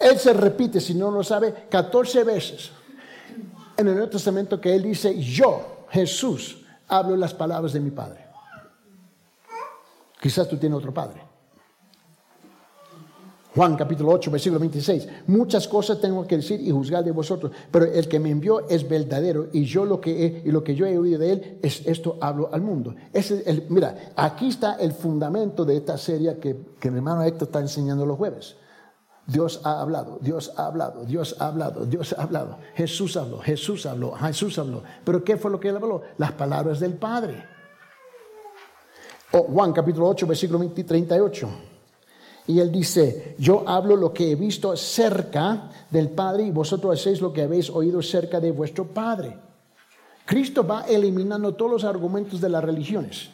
[0.00, 2.70] Él se repite, si no lo sabe, 14 veces
[3.76, 8.26] en el Nuevo Testamento que Él dice, yo, Jesús, hablo las palabras de mi Padre.
[10.20, 11.29] Quizás tú tienes otro Padre.
[13.54, 15.08] Juan capítulo 8, versículo 26.
[15.26, 18.88] Muchas cosas tengo que decir y juzgar de vosotros, pero el que me envió es
[18.88, 21.84] verdadero y yo lo que he, y lo que yo he oído de él es
[21.86, 22.94] esto hablo al mundo.
[23.68, 28.06] Mira, aquí está el fundamento de esta serie que, que mi hermano Héctor está enseñando
[28.06, 28.56] los jueves.
[29.26, 32.58] Dios ha hablado, Dios ha hablado, Dios ha hablado, Dios ha hablado.
[32.74, 34.82] Jesús habló, Jesús habló, Jesús habló.
[35.04, 36.02] Pero ¿qué fue lo que él habló?
[36.18, 37.44] Las palabras del Padre.
[39.30, 41.48] Juan capítulo 8, versículo 38.
[42.46, 47.20] Y él dice, yo hablo lo que he visto cerca del Padre y vosotros hacéis
[47.20, 49.36] lo que habéis oído cerca de vuestro Padre.
[50.24, 53.30] Cristo va eliminando todos los argumentos de las religiones.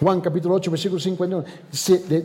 [0.00, 1.44] Juan capítulo 8, versículo 51,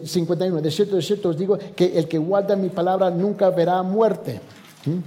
[0.05, 0.61] 51.
[0.61, 4.41] De cierto, de cierto os digo que el que guarda mi palabra nunca verá muerte.
[4.85, 4.99] ¿Mm?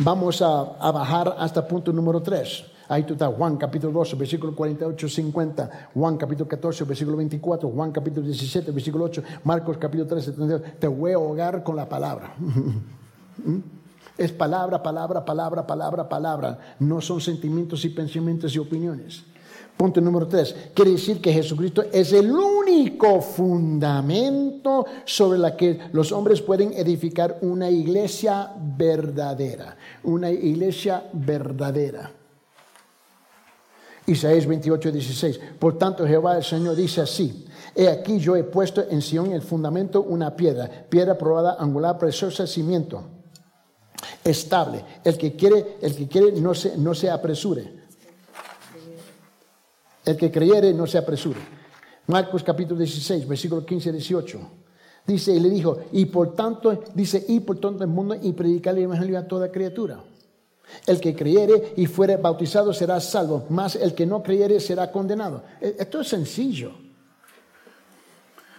[0.00, 2.69] Vamos a, a bajar hasta punto número 3.
[2.90, 7.92] Ahí tú estás, Juan capítulo 12, versículo 48, 50, Juan capítulo 14, versículo 24, Juan
[7.92, 10.62] capítulo 17, versículo 8, Marcos capítulo 13, 32.
[10.80, 12.34] Te voy a ahogar con la palabra.
[13.44, 13.58] ¿Mm?
[14.18, 16.58] Es palabra, palabra, palabra, palabra, palabra.
[16.80, 19.22] No son sentimientos y pensamientos y opiniones.
[19.76, 20.54] Punto número tres.
[20.74, 27.38] Quiere decir que Jesucristo es el único fundamento sobre la que los hombres pueden edificar
[27.42, 29.76] una iglesia verdadera.
[30.02, 32.14] Una iglesia verdadera.
[34.10, 35.40] Isaías 28, 16.
[35.58, 37.46] Por tanto, Jehová el Señor dice así.
[37.74, 42.46] He aquí yo he puesto en Sion el fundamento una piedra, piedra probada, angular, preciosa,
[42.46, 43.04] cimiento
[44.24, 44.84] estable.
[45.04, 47.80] El que quiere, el que quiere no se, no se apresure.
[50.04, 51.40] El que creyere no se apresure.
[52.06, 54.40] Marcos capítulo 16, versículo 15 18.
[55.06, 58.76] Dice, y le dijo, y por tanto, dice, y por tanto el mundo y predicar
[58.76, 60.02] el evangelio a toda criatura.
[60.86, 65.42] El que creyere y fuere bautizado será salvo, mas el que no creyere será condenado.
[65.60, 66.72] E, esto es sencillo.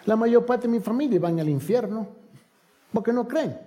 [0.06, 2.08] La mayor parte de mi familia van al infierno
[2.92, 3.58] porque no creen.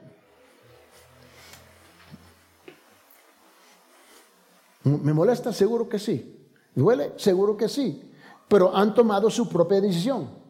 [4.85, 5.53] ¿Me molesta?
[5.53, 6.49] Seguro que sí.
[6.75, 7.13] ¿Duele?
[7.17, 8.11] Seguro que sí.
[8.49, 10.44] Pero han tomado su propia decisión.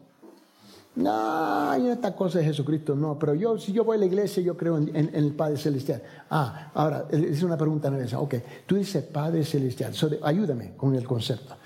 [0.95, 4.55] No, esta cosa de Jesucristo no, pero yo, si yo voy a la iglesia, yo
[4.55, 6.01] creo en, el Padre Celestial.
[6.29, 8.19] Ah, ahora, es una pregunta nueva.
[8.19, 8.35] Ok,
[8.65, 9.93] tú dices Padre Celestial,
[10.23, 11.57] ayúdame con el concepto.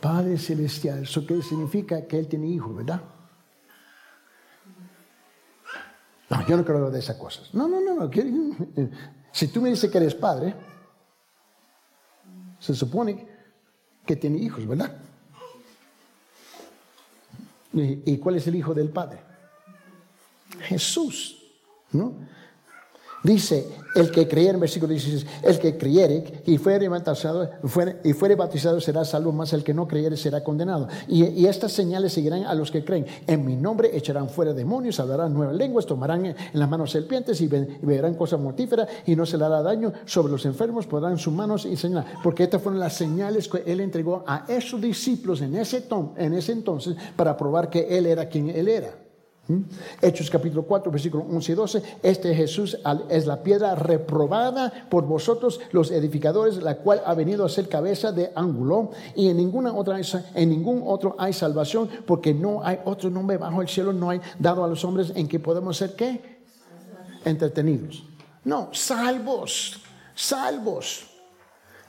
[0.00, 2.06] Padre Celestial, ¿eso qué significa?
[2.06, 3.00] Que Él tiene hijos, ¿verdad?
[6.30, 7.52] No, yo no creo de esas cosas.
[7.54, 8.10] No, no, no, no.
[9.32, 10.54] Si tú me dices que eres Padre,
[12.60, 13.26] se supone
[14.04, 14.96] que tiene hijos, ¿verdad?
[17.76, 19.18] ¿Y, cuál es el hijo del Padre?
[20.60, 21.36] Jesús,
[21.92, 22.14] ¿no?
[23.22, 29.04] Dice, el que creyere, en versículo 16, el que creyere y fuere bautizado, y será
[29.04, 30.86] salvo, más el que no creyere será condenado.
[31.08, 33.06] Y, estas señales seguirán a los que creen.
[33.26, 37.48] En mi nombre echarán fuera demonios, hablarán nuevas lenguas, tomarán en las manos serpientes y,
[37.48, 41.64] verán cosas mortíferas y no se le hará daño sobre los enfermos, podrán sus manos
[41.64, 42.06] y señalar.
[42.22, 45.84] Porque estas fueron las señales que él entregó a esos discípulos en ese,
[46.16, 49.05] en ese entonces para probar que él era quien él era.
[49.48, 49.60] ¿Mm?
[50.02, 51.82] Hechos capítulo 4, versículo 11 y 12.
[52.02, 52.76] Este Jesús
[53.08, 58.10] es la piedra reprobada por vosotros los edificadores, la cual ha venido a ser cabeza
[58.10, 58.90] de ángulo.
[59.14, 60.00] Y en, ninguna otra,
[60.34, 64.20] en ningún otro hay salvación, porque no hay otro nombre bajo el cielo, no hay
[64.38, 66.38] dado a los hombres en que podemos ser qué?
[67.24, 68.02] Entretenidos.
[68.44, 69.80] No, salvos,
[70.14, 71.06] salvos.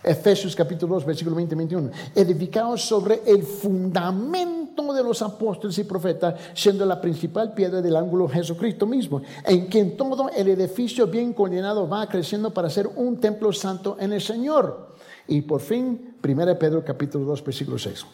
[0.04, 1.92] Efesios capítulo 2, versículo 20 y 21.
[2.16, 8.30] Edificados sobre el fundamento de los apóstoles y profetas, siendo la principal piedra del ángulo
[8.30, 13.52] Jesucristo mismo, en quien todo el edificio bien coordinado va creciendo para ser un templo
[13.52, 14.96] santo en el Señor.
[15.28, 18.06] Y por fin, 1 Pedro capítulo 2, versículo 6.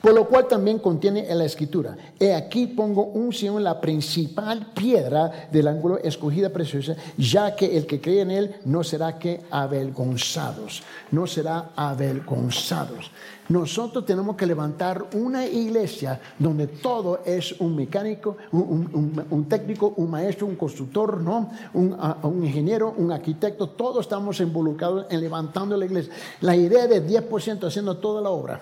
[0.00, 4.72] Por lo cual también contiene en la escritura, he aquí pongo un Sion la principal
[4.74, 9.42] piedra del ángulo escogida preciosa, ya que el que cree en él no será que
[9.50, 13.10] avergonzados, no será avergonzados.
[13.50, 20.46] Nosotros tenemos que levantar una iglesia donde todo es un mecánico, un, técnico, un maestro,
[20.46, 21.50] un constructor, ¿no?
[21.74, 26.12] un, ingeniero, un arquitecto, todos estamos involucrados en levantando la iglesia.
[26.42, 28.60] La idea de 10% haciendo toda la obra.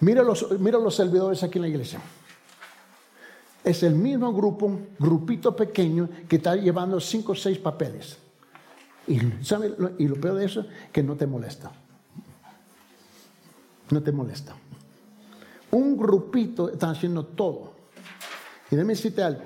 [0.00, 2.00] Mira los, mira los servidores aquí en la iglesia.
[3.62, 8.18] Es el mismo grupo, grupito pequeño, que está llevando cinco o seis papeles.
[9.06, 9.74] Y, ¿sabe?
[9.98, 11.72] y lo peor de eso, que no te molesta.
[13.90, 14.54] No te molesta.
[15.70, 17.74] Un grupito está haciendo todo.
[18.70, 19.44] Y déjame decirte algo.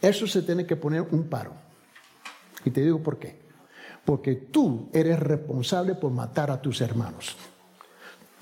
[0.00, 1.52] Eso se tiene que poner un paro.
[2.64, 3.38] Y te digo por qué.
[4.04, 7.36] Porque tú eres responsable por matar a tus hermanos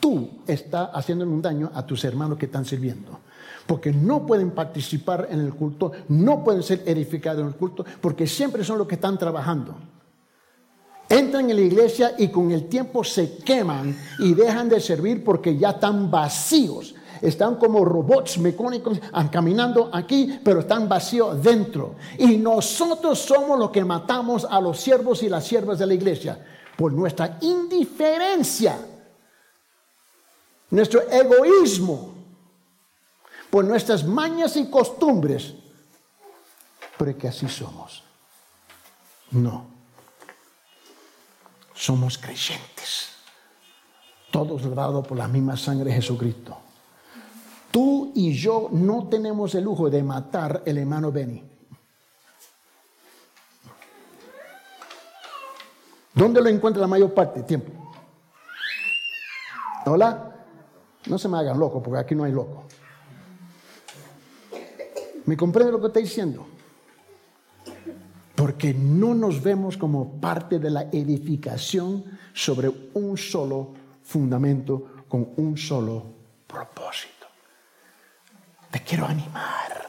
[0.01, 3.20] tú estás haciendo un daño a tus hermanos que están sirviendo.
[3.66, 8.26] Porque no pueden participar en el culto, no pueden ser edificados en el culto, porque
[8.26, 9.74] siempre son los que están trabajando.
[11.09, 15.57] Entran en la iglesia y con el tiempo se queman y dejan de servir porque
[15.57, 16.95] ya están vacíos.
[17.20, 21.95] Están como robots mecánicos caminando aquí, pero están vacíos dentro.
[22.18, 26.38] Y nosotros somos los que matamos a los siervos y las siervas de la iglesia
[26.76, 28.76] por nuestra indiferencia
[30.75, 32.14] nuestro egoísmo,
[33.49, 35.55] por nuestras mañas y costumbres,
[36.99, 38.03] pero que así somos.
[39.31, 39.66] No.
[41.75, 43.11] Somos creyentes,
[44.31, 46.59] todos lavados por la misma sangre de Jesucristo.
[47.70, 51.43] Tú y yo no tenemos el lujo de matar el hermano Benny.
[56.14, 57.43] ¿Dónde lo encuentra la mayor parte?
[57.43, 57.72] Tiempo.
[59.87, 60.34] Hola.
[61.07, 62.65] No se me hagan loco, porque aquí no hay loco.
[65.27, 66.47] ¿Me comprende lo que estoy diciendo?
[68.35, 75.57] Porque no nos vemos como parte de la edificación sobre un solo fundamento, con un
[75.57, 76.05] solo
[76.47, 77.27] propósito.
[78.71, 79.89] Te quiero animar.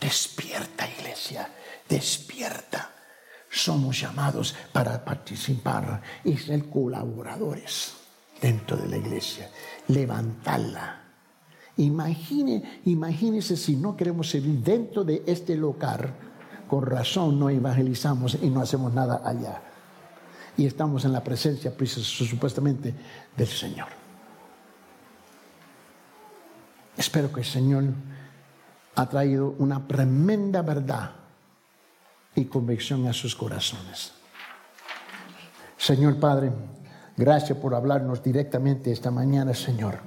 [0.00, 1.48] Despierta, iglesia,
[1.88, 2.90] despierta.
[3.48, 7.95] Somos llamados para participar y ser colaboradores
[8.40, 9.50] dentro de la iglesia.
[9.88, 11.02] Levantarla.
[11.78, 16.14] Imagine, imagínese si no queremos servir dentro de este lugar,
[16.66, 19.62] con razón no evangelizamos y no hacemos nada allá.
[20.56, 22.94] Y estamos en la presencia, pues, supuestamente,
[23.36, 23.88] del Señor.
[26.96, 27.84] Espero que el Señor
[28.94, 31.10] ha traído una tremenda verdad
[32.34, 34.12] y convicción a sus corazones.
[35.76, 36.50] Señor Padre,
[37.16, 39.98] gracias por hablarnos directamente esta mañana, Señor.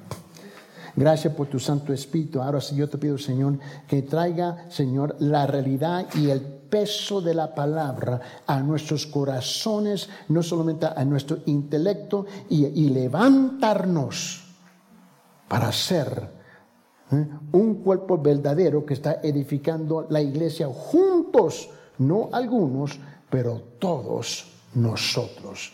[0.95, 2.41] Gracias por tu Santo Espíritu.
[2.41, 7.34] Ahora sí yo te pido, Señor, que traiga, Señor, la realidad y el peso de
[7.34, 14.45] la palabra a nuestros corazones, no solamente a nuestro intelecto, y, levantarnos
[15.47, 16.30] para ser
[17.12, 17.28] ¿eh?
[17.53, 22.99] un cuerpo verdadero que está edificando la iglesia juntos, no algunos,
[23.30, 25.74] pero todos nosotros.